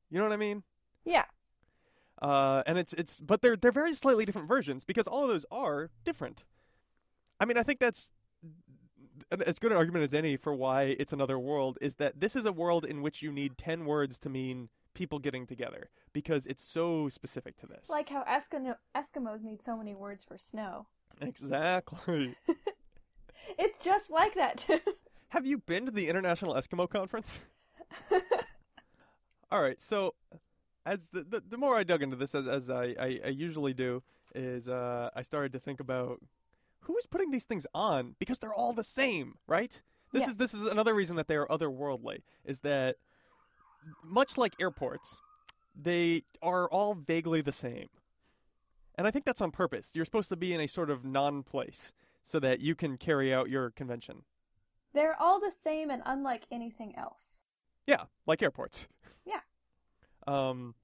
You 0.09 0.17
know 0.17 0.23
what 0.23 0.33
I 0.33 0.37
mean? 0.37 0.63
Yeah, 1.03 1.25
Uh, 2.21 2.63
and 2.65 2.77
it's 2.77 2.93
it's 2.93 3.19
but 3.19 3.41
they're 3.41 3.55
they're 3.57 3.71
very 3.71 3.93
slightly 3.93 4.25
different 4.25 4.47
versions 4.47 4.83
because 4.85 5.05
all 5.07 5.23
of 5.23 5.29
those 5.29 5.45
are 5.51 5.89
different. 6.03 6.43
I 7.39 7.45
mean, 7.45 7.57
I 7.57 7.63
think 7.63 7.79
that's 7.79 8.09
as 9.45 9.59
good 9.59 9.71
an 9.71 9.77
argument 9.77 10.03
as 10.05 10.13
any 10.13 10.37
for 10.37 10.53
why 10.53 10.95
it's 10.99 11.11
another 11.11 11.37
world 11.37 11.77
is 11.81 11.95
that 11.95 12.19
this 12.19 12.35
is 12.35 12.45
a 12.45 12.51
world 12.51 12.85
in 12.85 13.01
which 13.01 13.21
you 13.21 13.31
need 13.31 13.57
10 13.57 13.85
words 13.85 14.19
to 14.19 14.29
mean 14.29 14.69
people 14.93 15.19
getting 15.19 15.45
together 15.45 15.89
because 16.13 16.45
it's 16.45 16.63
so 16.63 17.09
specific 17.09 17.57
to 17.57 17.65
this. 17.67 17.89
like 17.89 18.07
how 18.09 18.23
Eskimo- 18.23 18.77
Eskimos 18.95 19.43
need 19.43 19.61
so 19.61 19.75
many 19.75 19.93
words 19.93 20.23
for 20.23 20.37
snow. 20.37 20.87
exactly. 21.21 22.35
It's 23.59 23.77
just 23.83 24.09
like 24.09 24.33
that 24.35 24.57
too. 24.57 24.79
Have 25.29 25.45
you 25.45 25.59
been 25.59 25.85
to 25.85 25.91
the 25.91 26.09
International 26.09 26.55
Eskimo 26.55 26.89
Conference? 26.89 27.41
All 29.51 29.61
right, 29.61 29.79
so 29.81 30.15
as 30.85 30.99
the, 31.11 31.23
the 31.23 31.43
the 31.49 31.57
more 31.57 31.75
I 31.75 31.83
dug 31.83 32.01
into 32.03 32.15
this, 32.15 32.35
as 32.35 32.47
as 32.47 32.69
I, 32.69 32.95
I, 32.99 33.19
I 33.25 33.29
usually 33.29 33.73
do, 33.73 34.03
is 34.33 34.69
uh, 34.69 35.09
I 35.15 35.21
started 35.21 35.53
to 35.53 35.59
think 35.59 35.79
about 35.79 36.21
who 36.81 36.97
is 36.97 37.05
putting 37.05 37.31
these 37.31 37.45
things 37.45 37.65
on 37.73 38.15
because 38.19 38.37
they're 38.37 38.53
all 38.53 38.73
the 38.73 38.83
same, 38.83 39.35
right? 39.47 39.81
This 40.11 40.27
is 40.27 40.37
this 40.37 40.53
is 40.53 40.61
another 40.69 40.93
reason 40.93 41.15
that 41.17 41.27
they 41.27 41.35
are 41.35 41.47
otherworldly. 41.47 42.19
Is 42.45 42.59
that 42.59 42.97
much 44.03 44.37
like 44.37 44.53
airports, 44.61 45.17
they 45.75 46.23
are 46.41 46.67
all 46.69 46.93
vaguely 46.93 47.41
the 47.41 47.51
same, 47.51 47.89
and 48.95 49.07
I 49.07 49.11
think 49.11 49.25
that's 49.25 49.41
on 49.41 49.51
purpose. 49.51 49.91
You're 49.93 50.05
supposed 50.05 50.29
to 50.29 50.37
be 50.37 50.53
in 50.53 50.61
a 50.61 50.67
sort 50.67 50.89
of 50.89 51.03
non-place 51.03 51.91
so 52.23 52.39
that 52.39 52.59
you 52.59 52.75
can 52.75 52.97
carry 52.97 53.33
out 53.33 53.49
your 53.49 53.71
convention. 53.71 54.23
They're 54.93 55.21
all 55.21 55.39
the 55.39 55.51
same 55.51 55.89
and 55.89 56.01
unlike 56.05 56.47
anything 56.49 56.95
else. 56.95 57.43
Yeah, 57.85 58.05
like 58.25 58.41
airports. 58.41 58.87
Um, 60.27 60.75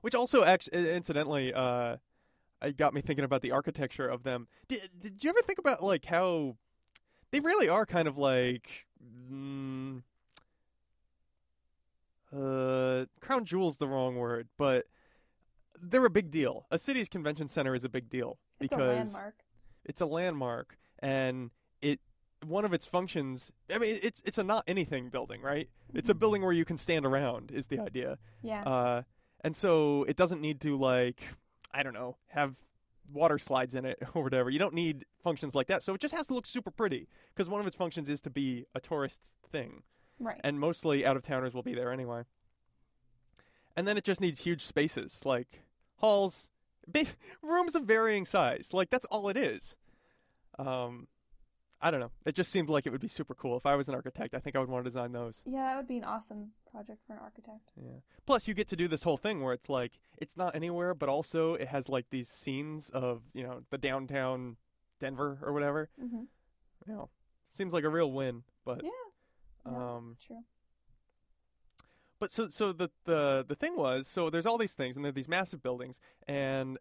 which 0.00 0.14
also, 0.14 0.44
actually, 0.44 0.90
incidentally, 0.92 1.52
uh, 1.52 1.96
it 2.62 2.76
got 2.76 2.94
me 2.94 3.00
thinking 3.00 3.24
about 3.24 3.42
the 3.42 3.50
architecture 3.52 4.06
of 4.08 4.22
them. 4.22 4.48
Did, 4.68 4.88
did 5.00 5.24
you 5.24 5.30
ever 5.30 5.40
think 5.42 5.58
about 5.58 5.82
like 5.82 6.04
how 6.06 6.56
they 7.30 7.40
really 7.40 7.68
are 7.68 7.84
kind 7.86 8.08
of 8.08 8.16
like, 8.16 8.86
mm, 9.32 10.02
uh, 12.34 13.06
crown 13.20 13.44
jewel's 13.44 13.76
the 13.78 13.88
wrong 13.88 14.16
word, 14.16 14.48
but 14.56 14.86
they're 15.80 16.04
a 16.04 16.10
big 16.10 16.30
deal. 16.30 16.66
A 16.70 16.78
city's 16.78 17.08
convention 17.08 17.48
center 17.48 17.74
is 17.74 17.84
a 17.84 17.88
big 17.88 18.08
deal 18.10 18.38
It's 18.60 18.70
because 18.70 18.80
a 18.80 18.86
landmark. 19.14 19.34
it's 19.84 20.00
a 20.00 20.06
landmark 20.06 20.76
and 20.98 21.50
it 21.80 22.00
one 22.46 22.64
of 22.64 22.72
its 22.72 22.86
functions 22.86 23.50
i 23.74 23.78
mean 23.78 23.98
it's 24.02 24.22
it's 24.24 24.38
a 24.38 24.44
not 24.44 24.62
anything 24.68 25.08
building 25.08 25.42
right 25.42 25.68
it's 25.94 26.08
a 26.08 26.14
building 26.14 26.42
where 26.42 26.52
you 26.52 26.64
can 26.64 26.76
stand 26.76 27.04
around 27.04 27.50
is 27.50 27.66
the 27.66 27.80
idea 27.80 28.18
Yeah. 28.42 28.62
uh 28.62 29.02
and 29.42 29.56
so 29.56 30.04
it 30.04 30.16
doesn't 30.16 30.40
need 30.40 30.60
to 30.60 30.76
like 30.78 31.20
i 31.74 31.82
don't 31.82 31.94
know 31.94 32.16
have 32.28 32.54
water 33.12 33.38
slides 33.38 33.74
in 33.74 33.84
it 33.84 33.98
or 34.14 34.22
whatever 34.22 34.50
you 34.50 34.58
don't 34.58 34.74
need 34.74 35.04
functions 35.22 35.54
like 35.54 35.66
that 35.66 35.82
so 35.82 35.94
it 35.94 36.00
just 36.00 36.14
has 36.14 36.26
to 36.28 36.34
look 36.34 36.46
super 36.46 36.70
pretty 36.70 37.08
because 37.34 37.48
one 37.48 37.60
of 37.60 37.66
its 37.66 37.76
functions 37.76 38.08
is 38.08 38.20
to 38.20 38.30
be 38.30 38.66
a 38.74 38.80
tourist 38.80 39.20
thing 39.50 39.82
right. 40.20 40.40
and 40.44 40.60
mostly 40.60 41.04
out 41.04 41.16
of 41.16 41.22
towners 41.22 41.54
will 41.54 41.62
be 41.62 41.74
there 41.74 41.92
anyway. 41.92 42.22
And 43.76 43.86
then 43.86 43.96
it 43.96 44.04
just 44.04 44.20
needs 44.20 44.40
huge 44.42 44.64
spaces 44.66 45.20
like 45.24 45.62
halls, 45.96 46.50
rooms 47.42 47.74
of 47.76 47.84
varying 47.84 48.24
size. 48.24 48.70
Like 48.72 48.90
that's 48.90 49.06
all 49.06 49.28
it 49.28 49.36
is. 49.36 49.76
Um, 50.58 51.06
I 51.80 51.90
don't 51.92 52.00
know. 52.00 52.10
It 52.26 52.34
just 52.34 52.50
seemed 52.50 52.68
like 52.68 52.86
it 52.86 52.90
would 52.90 53.00
be 53.00 53.08
super 53.08 53.34
cool. 53.34 53.56
If 53.56 53.64
I 53.64 53.76
was 53.76 53.88
an 53.88 53.94
architect, 53.94 54.34
I 54.34 54.38
think 54.40 54.56
I 54.56 54.58
would 54.58 54.68
want 54.68 54.84
to 54.84 54.90
design 54.90 55.12
those. 55.12 55.42
Yeah, 55.46 55.64
that 55.64 55.76
would 55.76 55.86
be 55.86 55.98
an 55.98 56.04
awesome 56.04 56.50
project 56.70 57.00
for 57.06 57.12
an 57.12 57.20
architect. 57.22 57.70
Yeah. 57.80 58.00
Plus, 58.26 58.48
you 58.48 58.54
get 58.54 58.66
to 58.68 58.76
do 58.76 58.88
this 58.88 59.04
whole 59.04 59.16
thing 59.16 59.42
where 59.42 59.52
it's 59.52 59.68
like 59.68 59.92
it's 60.16 60.36
not 60.36 60.56
anywhere, 60.56 60.92
but 60.92 61.08
also 61.08 61.54
it 61.54 61.68
has 61.68 61.88
like 61.88 62.06
these 62.10 62.28
scenes 62.28 62.90
of 62.90 63.22
you 63.32 63.44
know 63.44 63.62
the 63.70 63.78
downtown 63.78 64.56
Denver 64.98 65.38
or 65.42 65.52
whatever. 65.52 65.88
Mm-hmm. 66.02 66.24
You 66.86 66.92
know, 66.94 67.10
seems 67.52 67.72
like 67.72 67.84
a 67.84 67.88
real 67.88 68.10
win. 68.10 68.42
But 68.64 68.82
Yeah. 68.82 69.70
No, 69.70 69.76
um, 69.78 70.06
it's 70.08 70.16
true. 70.16 70.42
but 72.18 72.32
so 72.32 72.48
so 72.48 72.72
the 72.72 72.90
the 73.04 73.44
the 73.46 73.54
thing 73.54 73.76
was 73.76 74.06
so 74.08 74.30
there's 74.30 74.46
all 74.46 74.58
these 74.58 74.72
things 74.74 74.96
and 74.96 75.04
there 75.04 75.10
are 75.10 75.12
these 75.12 75.28
massive 75.28 75.62
buildings 75.62 76.00
and 76.26 76.78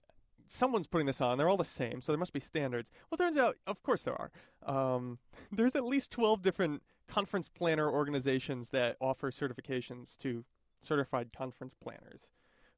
someone's 0.47 0.87
putting 0.87 1.07
this 1.07 1.21
on. 1.21 1.37
They're 1.37 1.49
all 1.49 1.57
the 1.57 1.63
same, 1.65 2.01
so 2.01 2.11
there 2.11 2.19
must 2.19 2.33
be 2.33 2.39
standards. 2.39 2.89
Well, 3.09 3.17
turns 3.17 3.37
out, 3.37 3.57
of 3.67 3.81
course, 3.83 4.03
there 4.03 4.15
are. 4.19 4.31
Um, 4.65 5.19
there's 5.51 5.75
at 5.75 5.83
least 5.85 6.11
12 6.11 6.41
different 6.41 6.83
conference 7.07 7.47
planner 7.49 7.89
organizations 7.89 8.69
that 8.71 8.97
offer 8.99 9.31
certifications 9.31 10.17
to 10.17 10.43
certified 10.81 11.29
conference 11.35 11.73
planners, 11.81 12.29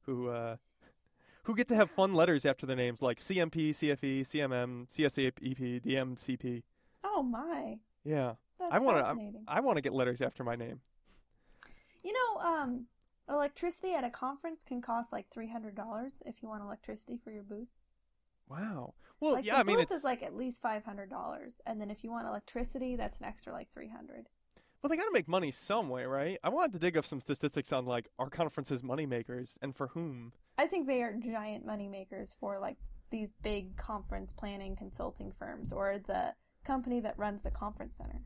who 0.02 0.28
uh, 0.28 0.56
who 1.44 1.54
get 1.56 1.68
to 1.68 1.74
have 1.74 1.90
fun 1.90 2.14
letters 2.14 2.44
after 2.44 2.66
their 2.66 2.76
names 2.76 3.02
like 3.02 3.18
CMP, 3.18 3.70
CFE, 3.70 4.22
CMM, 4.22 4.86
CSAP, 4.90 5.82
DMCP. 5.84 6.62
Oh 7.02 7.22
my, 7.22 7.78
Yeah, 8.04 8.34
that's 8.58 8.72
I 8.74 8.78
want 8.78 8.98
to. 8.98 9.02
fascinating. 9.04 9.44
I 9.48 9.60
want 9.60 9.76
to 9.76 9.82
get 9.82 9.92
letters 9.92 10.20
after 10.20 10.44
my 10.44 10.54
name. 10.54 10.80
You 12.02 12.12
know, 12.12 12.40
um, 12.40 12.86
electricity 13.30 13.94
at 13.94 14.04
a 14.04 14.10
conference 14.10 14.64
can 14.64 14.82
cost 14.82 15.12
like 15.12 15.30
three 15.30 15.48
hundred 15.48 15.74
dollars 15.74 16.22
if 16.26 16.42
you 16.42 16.48
want 16.48 16.62
electricity 16.62 17.18
for 17.22 17.30
your 17.30 17.42
booth. 17.42 17.76
Wow. 18.48 18.94
Well, 19.20 19.32
like 19.32 19.46
yeah, 19.46 19.54
the 19.54 19.60
I 19.60 19.62
mean, 19.62 19.76
booth 19.76 19.84
it's 19.84 19.96
is 19.96 20.04
like 20.04 20.22
at 20.22 20.36
least 20.36 20.60
five 20.60 20.84
hundred 20.84 21.10
dollars, 21.10 21.60
and 21.66 21.80
then 21.80 21.90
if 21.90 22.02
you 22.02 22.10
want 22.10 22.26
electricity, 22.26 22.96
that's 22.96 23.18
an 23.18 23.24
extra 23.24 23.52
like 23.52 23.70
three 23.70 23.88
hundred. 23.88 24.28
Well, 24.82 24.88
they 24.88 24.96
got 24.96 25.04
to 25.04 25.12
make 25.12 25.28
money 25.28 25.50
some 25.50 25.90
way, 25.90 26.04
right? 26.04 26.38
I 26.42 26.48
wanted 26.48 26.72
to 26.72 26.78
dig 26.78 26.96
up 26.96 27.04
some 27.04 27.20
statistics 27.20 27.70
on 27.70 27.84
like 27.84 28.08
our 28.18 28.30
conferences' 28.30 28.82
money 28.82 29.04
makers 29.04 29.58
and 29.60 29.76
for 29.76 29.88
whom. 29.88 30.32
I 30.56 30.66
think 30.66 30.86
they 30.86 31.02
are 31.02 31.14
giant 31.14 31.66
money 31.66 31.86
makers 31.86 32.34
for 32.40 32.58
like 32.58 32.78
these 33.10 33.32
big 33.42 33.76
conference 33.76 34.32
planning 34.32 34.76
consulting 34.76 35.32
firms 35.38 35.70
or 35.70 35.98
the 35.98 36.34
company 36.64 37.00
that 37.00 37.18
runs 37.18 37.42
the 37.42 37.50
conference 37.50 37.96
center. 37.96 38.22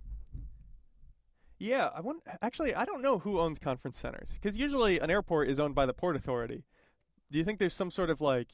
Yeah, 1.58 1.90
I 1.94 2.00
want 2.00 2.22
actually 2.42 2.74
I 2.74 2.84
don't 2.84 3.02
know 3.02 3.18
who 3.20 3.38
owns 3.40 3.58
conference 3.58 3.98
centers 3.98 4.30
because 4.34 4.56
usually 4.56 4.98
an 4.98 5.10
airport 5.10 5.48
is 5.48 5.60
owned 5.60 5.74
by 5.74 5.86
the 5.86 5.92
port 5.92 6.16
authority. 6.16 6.64
Do 7.30 7.38
you 7.38 7.44
think 7.44 7.58
there's 7.58 7.74
some 7.74 7.90
sort 7.90 8.10
of 8.10 8.20
like 8.20 8.48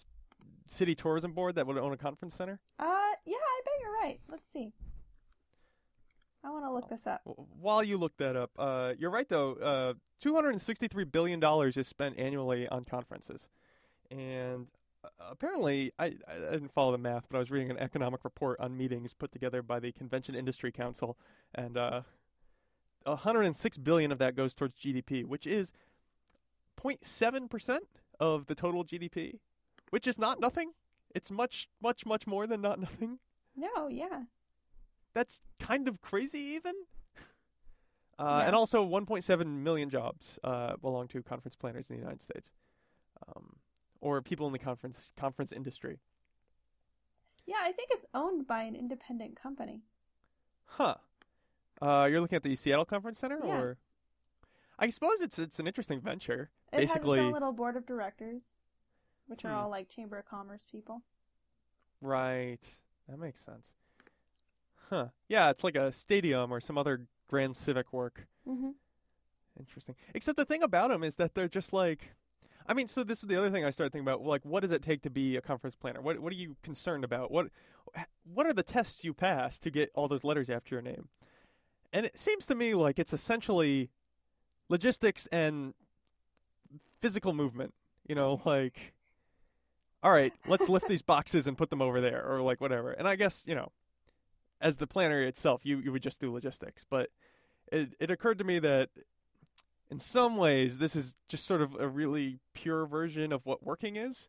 city 0.66 0.94
tourism 0.94 1.32
board 1.32 1.54
that 1.56 1.66
would 1.66 1.78
own 1.78 1.92
a 1.92 1.96
conference 1.96 2.34
center? 2.34 2.60
Uh, 2.78 2.84
yeah, 3.24 3.36
I 3.36 3.60
bet 3.64 3.74
you're 3.80 3.92
right. 3.92 4.20
Let's 4.30 4.48
see. 4.50 4.72
I 6.42 6.50
want 6.50 6.64
to 6.64 6.72
look 6.72 6.88
this 6.88 7.06
up. 7.06 7.20
While 7.24 7.82
you 7.82 7.98
look 7.98 8.16
that 8.16 8.36
up, 8.36 8.50
uh, 8.58 8.92
you're 8.98 9.10
right 9.10 9.28
though. 9.28 9.54
Uh, 9.54 9.94
263 10.20 11.04
billion 11.04 11.40
dollars 11.40 11.76
is 11.76 11.86
spent 11.86 12.18
annually 12.18 12.68
on 12.68 12.84
conferences, 12.84 13.48
and 14.10 14.66
uh, 15.04 15.08
apparently 15.30 15.92
I, 15.98 16.14
I 16.28 16.52
didn't 16.52 16.72
follow 16.72 16.92
the 16.92 16.98
math, 16.98 17.26
but 17.30 17.36
I 17.36 17.40
was 17.40 17.50
reading 17.50 17.70
an 17.70 17.78
economic 17.78 18.24
report 18.24 18.58
on 18.60 18.76
meetings 18.76 19.12
put 19.14 19.32
together 19.32 19.62
by 19.62 19.80
the 19.80 19.92
Convention 19.92 20.34
Industry 20.34 20.72
Council, 20.72 21.18
and 21.54 21.76
uh, 21.76 22.02
106 23.04 23.78
billion 23.78 24.12
of 24.12 24.18
that 24.18 24.36
goes 24.36 24.54
towards 24.54 24.76
GDP, 24.76 25.24
which 25.24 25.46
is 25.46 25.72
0.7 26.80 27.48
percent 27.50 27.84
of 28.18 28.46
the 28.46 28.54
total 28.54 28.84
GDP, 28.84 29.38
which 29.90 30.06
is 30.06 30.18
not 30.18 30.40
nothing. 30.40 30.72
It's 31.14 31.30
much, 31.30 31.68
much, 31.82 32.06
much 32.06 32.26
more 32.26 32.46
than 32.46 32.60
not 32.60 32.78
nothing 32.80 33.18
No, 33.56 33.88
yeah. 33.88 34.24
that's 35.14 35.40
kind 35.58 35.88
of 35.88 36.00
crazy 36.00 36.38
even. 36.38 36.74
Uh, 38.18 38.40
Yeah. 38.40 38.46
And 38.48 38.54
also, 38.54 38.86
1.7 38.86 39.46
million 39.46 39.88
jobs 39.88 40.38
uh, 40.44 40.76
belong 40.76 41.08
to 41.08 41.22
conference 41.22 41.56
planners 41.56 41.88
in 41.88 41.96
the 41.96 42.00
United 42.02 42.20
States, 42.20 42.52
um, 43.26 43.56
or 44.02 44.20
people 44.20 44.46
in 44.46 44.52
the 44.52 44.58
conference 44.58 45.10
conference 45.16 45.52
industry. 45.52 45.98
Yeah, 47.46 47.56
I 47.62 47.72
think 47.72 47.88
it's 47.92 48.04
owned 48.12 48.46
by 48.46 48.62
an 48.64 48.76
independent 48.76 49.40
company. 49.40 49.80
Huh? 50.66 50.96
Uh, 51.80 52.06
you're 52.10 52.20
looking 52.20 52.36
at 52.36 52.42
the 52.42 52.54
Seattle 52.56 52.84
Conference 52.84 53.18
Center, 53.18 53.40
Yeah. 53.44 53.58
or 53.58 53.78
I 54.78 54.90
suppose 54.90 55.20
it's 55.20 55.38
it's 55.38 55.58
an 55.58 55.66
interesting 55.66 56.00
venture. 56.00 56.50
It 56.72 56.80
has 56.80 56.90
Basically, 56.90 57.18
its 57.18 57.26
own 57.26 57.32
little 57.32 57.52
board 57.52 57.76
of 57.76 57.86
directors, 57.86 58.58
which 59.26 59.44
are 59.44 59.48
Hmm. 59.50 59.54
all 59.64 59.70
like 59.70 59.88
Chamber 59.88 60.18
of 60.18 60.26
Commerce 60.26 60.66
people. 60.70 61.02
right? 62.02 62.60
That 63.08 63.18
makes 63.18 63.40
sense. 63.44 63.72
Huh? 64.88 65.08
Yeah, 65.28 65.50
it's 65.50 65.62
like 65.62 65.76
a 65.76 65.92
stadium 65.92 66.50
or 66.52 66.60
some 66.60 66.78
other 66.78 67.06
grand 67.28 67.56
civic 67.56 67.92
work. 67.92 68.26
Mm-hmm. 68.48 68.70
Interesting. 69.58 69.94
Except 70.14 70.38
the 70.38 70.44
thing 70.46 70.62
about 70.62 70.88
them 70.90 71.04
is 71.04 71.16
that 71.16 71.34
they're 71.34 71.48
just 71.48 71.72
like, 71.74 72.12
I 72.66 72.72
mean, 72.72 72.88
so 72.88 73.04
this 73.04 73.22
is 73.22 73.28
the 73.28 73.36
other 73.36 73.50
thing 73.50 73.64
I 73.64 73.70
started 73.70 73.92
thinking 73.92 74.08
about. 74.08 74.22
Like, 74.22 74.44
what 74.44 74.60
does 74.60 74.72
it 74.72 74.80
take 74.82 75.02
to 75.02 75.10
be 75.10 75.36
a 75.36 75.40
conference 75.42 75.76
planner? 75.76 76.00
What 76.00 76.20
What 76.20 76.32
are 76.32 76.36
you 76.36 76.56
concerned 76.62 77.04
about? 77.04 77.30
What 77.30 77.50
What 78.24 78.46
are 78.46 78.52
the 78.54 78.62
tests 78.62 79.04
you 79.04 79.12
pass 79.12 79.58
to 79.58 79.70
get 79.70 79.90
all 79.94 80.08
those 80.08 80.24
letters 80.24 80.48
after 80.48 80.74
your 80.74 80.82
name? 80.82 81.08
And 81.92 82.06
it 82.06 82.18
seems 82.18 82.46
to 82.46 82.54
me 82.54 82.74
like 82.74 82.98
it's 82.98 83.12
essentially 83.12 83.90
logistics 84.68 85.26
and 85.32 85.74
physical 87.00 87.32
movement. 87.32 87.74
You 88.06 88.14
know, 88.14 88.40
like, 88.46 88.92
all 90.02 90.12
right, 90.12 90.32
let's 90.46 90.68
lift 90.68 90.88
these 90.88 91.02
boxes 91.02 91.46
and 91.46 91.56
put 91.58 91.70
them 91.70 91.82
over 91.82 92.00
there, 92.00 92.24
or 92.24 92.40
like 92.42 92.60
whatever. 92.60 92.92
And 92.92 93.06
I 93.08 93.16
guess 93.16 93.44
you 93.46 93.54
know, 93.54 93.72
as 94.60 94.76
the 94.76 94.86
planner 94.86 95.22
itself, 95.22 95.62
you 95.64 95.78
you 95.78 95.92
would 95.92 96.02
just 96.02 96.20
do 96.20 96.32
logistics, 96.32 96.84
but 96.88 97.10
it 97.72 97.90
it 97.98 98.10
occurred 98.10 98.38
to 98.38 98.44
me 98.44 98.58
that 98.60 98.90
in 99.90 99.98
some 99.98 100.36
ways 100.36 100.78
this 100.78 100.94
is 100.94 101.16
just 101.28 101.44
sort 101.46 101.60
of 101.60 101.74
a 101.80 101.88
really 101.88 102.38
pure 102.54 102.86
version 102.86 103.32
of 103.32 103.44
what 103.44 103.64
working 103.64 103.96
is. 103.96 104.28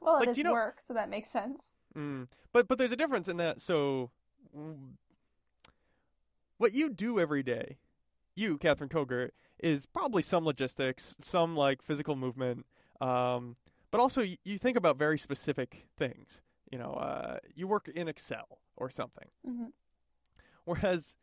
Well, 0.00 0.16
Like, 0.16 0.28
it 0.28 0.30
is 0.32 0.38
you 0.38 0.44
know- 0.44 0.52
work, 0.52 0.80
so 0.82 0.92
that 0.92 1.08
makes 1.08 1.30
sense. 1.30 1.62
Mm. 1.96 2.28
But 2.52 2.68
but 2.68 2.76
there's 2.78 2.92
a 2.92 2.96
difference 2.96 3.28
in 3.28 3.38
that. 3.38 3.60
So 3.60 4.10
what 6.58 6.72
you 6.72 6.88
do 6.90 7.18
every 7.20 7.42
day, 7.42 7.78
you 8.34 8.58
Catherine 8.58 8.90
Koger, 8.90 9.30
is 9.58 9.86
probably 9.86 10.22
some 10.22 10.44
logistics, 10.44 11.16
some 11.20 11.56
like 11.56 11.82
physical 11.82 12.16
movement, 12.16 12.66
um, 13.00 13.56
but 13.90 14.00
also 14.00 14.22
y- 14.22 14.36
you 14.44 14.58
think 14.58 14.76
about 14.76 14.96
very 14.98 15.18
specific 15.18 15.86
things. 15.96 16.42
You 16.70 16.78
know, 16.78 16.92
uh, 16.94 17.38
you 17.54 17.66
work 17.68 17.88
in 17.88 18.08
Excel 18.08 18.58
or 18.76 18.90
something. 18.90 19.28
hmm 19.44 19.66
Whereas, 20.64 21.16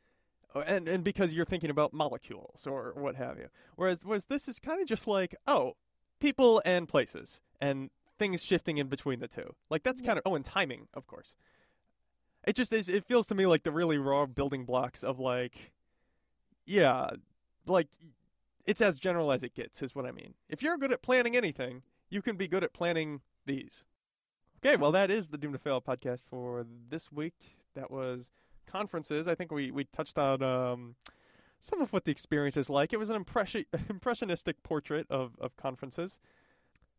uh, 0.55 0.59
and 0.67 0.87
and 0.87 1.03
because 1.03 1.33
you're 1.33 1.45
thinking 1.45 1.69
about 1.69 1.93
molecules 1.93 2.67
or 2.67 2.93
what 2.95 3.15
have 3.15 3.37
you. 3.37 3.47
Whereas, 3.75 4.01
whereas 4.03 4.25
this 4.25 4.47
is 4.47 4.59
kind 4.59 4.81
of 4.81 4.87
just 4.87 5.07
like, 5.07 5.35
oh, 5.47 5.73
people 6.19 6.61
and 6.65 6.87
places 6.87 7.41
and 7.59 7.89
things 8.19 8.43
shifting 8.43 8.77
in 8.77 8.87
between 8.87 9.19
the 9.19 9.27
two. 9.27 9.55
Like 9.69 9.83
that's 9.83 10.01
Yeah. 10.01 10.07
kind 10.07 10.17
of 10.19 10.23
oh, 10.25 10.35
and 10.35 10.45
timing, 10.45 10.87
of 10.93 11.07
course. 11.07 11.35
It 12.45 12.55
just 12.55 12.73
it, 12.73 12.89
it 12.89 13.05
feels 13.05 13.27
to 13.27 13.35
me 13.35 13.45
like 13.45 13.63
the 13.63 13.71
really 13.71 13.97
raw 13.97 14.25
building 14.25 14.65
blocks 14.65 15.03
of 15.03 15.19
like, 15.19 15.71
yeah, 16.65 17.11
like 17.65 17.87
it's 18.65 18.81
as 18.81 18.97
general 18.97 19.31
as 19.31 19.43
it 19.43 19.53
gets 19.53 19.81
is 19.81 19.95
what 19.95 20.05
I 20.05 20.11
mean. 20.11 20.33
If 20.49 20.61
you're 20.61 20.77
good 20.77 20.91
at 20.91 21.01
planning 21.01 21.35
anything, 21.35 21.83
you 22.09 22.21
can 22.21 22.35
be 22.35 22.47
good 22.47 22.63
at 22.63 22.73
planning 22.73 23.21
these. 23.45 23.85
Okay, 24.63 24.75
well 24.75 24.91
that 24.91 25.09
is 25.09 25.29
the 25.29 25.37
Doom 25.37 25.53
to 25.53 25.59
Fail 25.59 25.81
podcast 25.81 26.21
for 26.29 26.65
this 26.89 27.11
week. 27.11 27.57
That 27.75 27.89
was 27.91 28.29
conferences. 28.67 29.27
I 29.27 29.35
think 29.35 29.51
we, 29.51 29.71
we 29.71 29.85
touched 29.85 30.17
on 30.17 30.41
um, 30.43 30.95
some 31.59 31.81
of 31.81 31.93
what 31.93 32.05
the 32.05 32.11
experience 32.11 32.57
is 32.57 32.69
like. 32.69 32.93
It 32.93 32.97
was 32.97 33.09
an 33.09 33.15
impression 33.15 33.65
impressionistic 33.89 34.63
portrait 34.63 35.07
of, 35.09 35.33
of 35.39 35.55
conferences. 35.57 36.19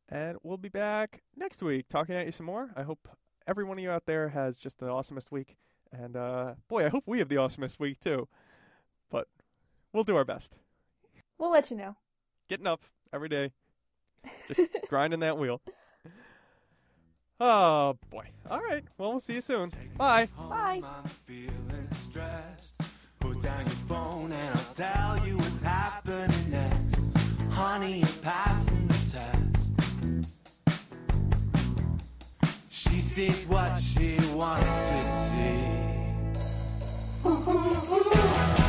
And 0.09 0.39
we'll 0.43 0.59
be 0.59 0.69
back 0.69 1.23
next 1.37 1.63
week 1.63 1.89
talking 1.89 2.15
at 2.15 2.27
you 2.27 2.33
some 2.33 2.47
more. 2.47 2.71
I 2.77 2.83
hope 2.83 3.09
every 3.47 3.65
one 3.65 3.79
of 3.79 3.83
you 3.83 3.91
out 3.91 4.07
there 4.07 4.29
has 4.31 4.59
just 4.59 4.79
the 4.79 4.87
awesomest 4.87 5.31
week. 5.31 5.57
And 5.93 6.17
uh, 6.17 6.55
boy, 6.69 6.87
I 6.87 6.89
hope 6.89 7.05
we 7.07 7.19
have 7.19 7.29
the 7.29 7.37
awesomest 7.37 7.79
week 7.79 8.01
too. 8.01 8.29
But 9.11 9.29
we'll 9.93 10.05
do 10.05 10.17
our 10.17 10.25
best. 10.25 10.55
We'll 11.39 11.51
let 11.53 11.71
you 11.71 11.77
know. 11.77 11.97
Getting 12.49 12.67
up 12.67 12.83
every 13.13 13.29
day, 13.29 13.53
just 14.49 14.61
grinding 14.89 15.21
that 15.21 15.39
wheel. 15.39 15.61
Oh 17.41 17.99
boy. 18.11 18.29
All 18.51 18.61
right. 18.61 18.85
Well, 18.99 19.11
we'll 19.11 19.21
see 19.21 19.35
you 19.35 19.41
soon. 19.41 19.71
Bye. 19.97 20.29
Bye. 20.37 20.81
I'm 20.85 21.05
feeling 21.09 21.89
stressed. 21.91 22.77
Put 23.19 23.41
down 23.41 23.61
your 23.61 23.71
phone 23.71 24.33
and 24.33 24.59
I'll 24.59 24.75
tell 24.75 25.27
you 25.27 25.37
what's 25.37 25.61
happening 25.61 26.51
next. 26.51 27.01
Honey, 27.51 27.99
you're 27.99 28.09
passing 28.23 28.87
the 28.87 28.95
test. 29.11 29.52
She 32.89 33.01
sees 33.01 33.45
what 33.47 33.77
she 33.77 34.19
wants 34.35 34.67
to 34.67 35.07
see. 35.07 35.63
Ooh, 37.25 37.29
ooh, 37.29 38.59
ooh. 38.59 38.62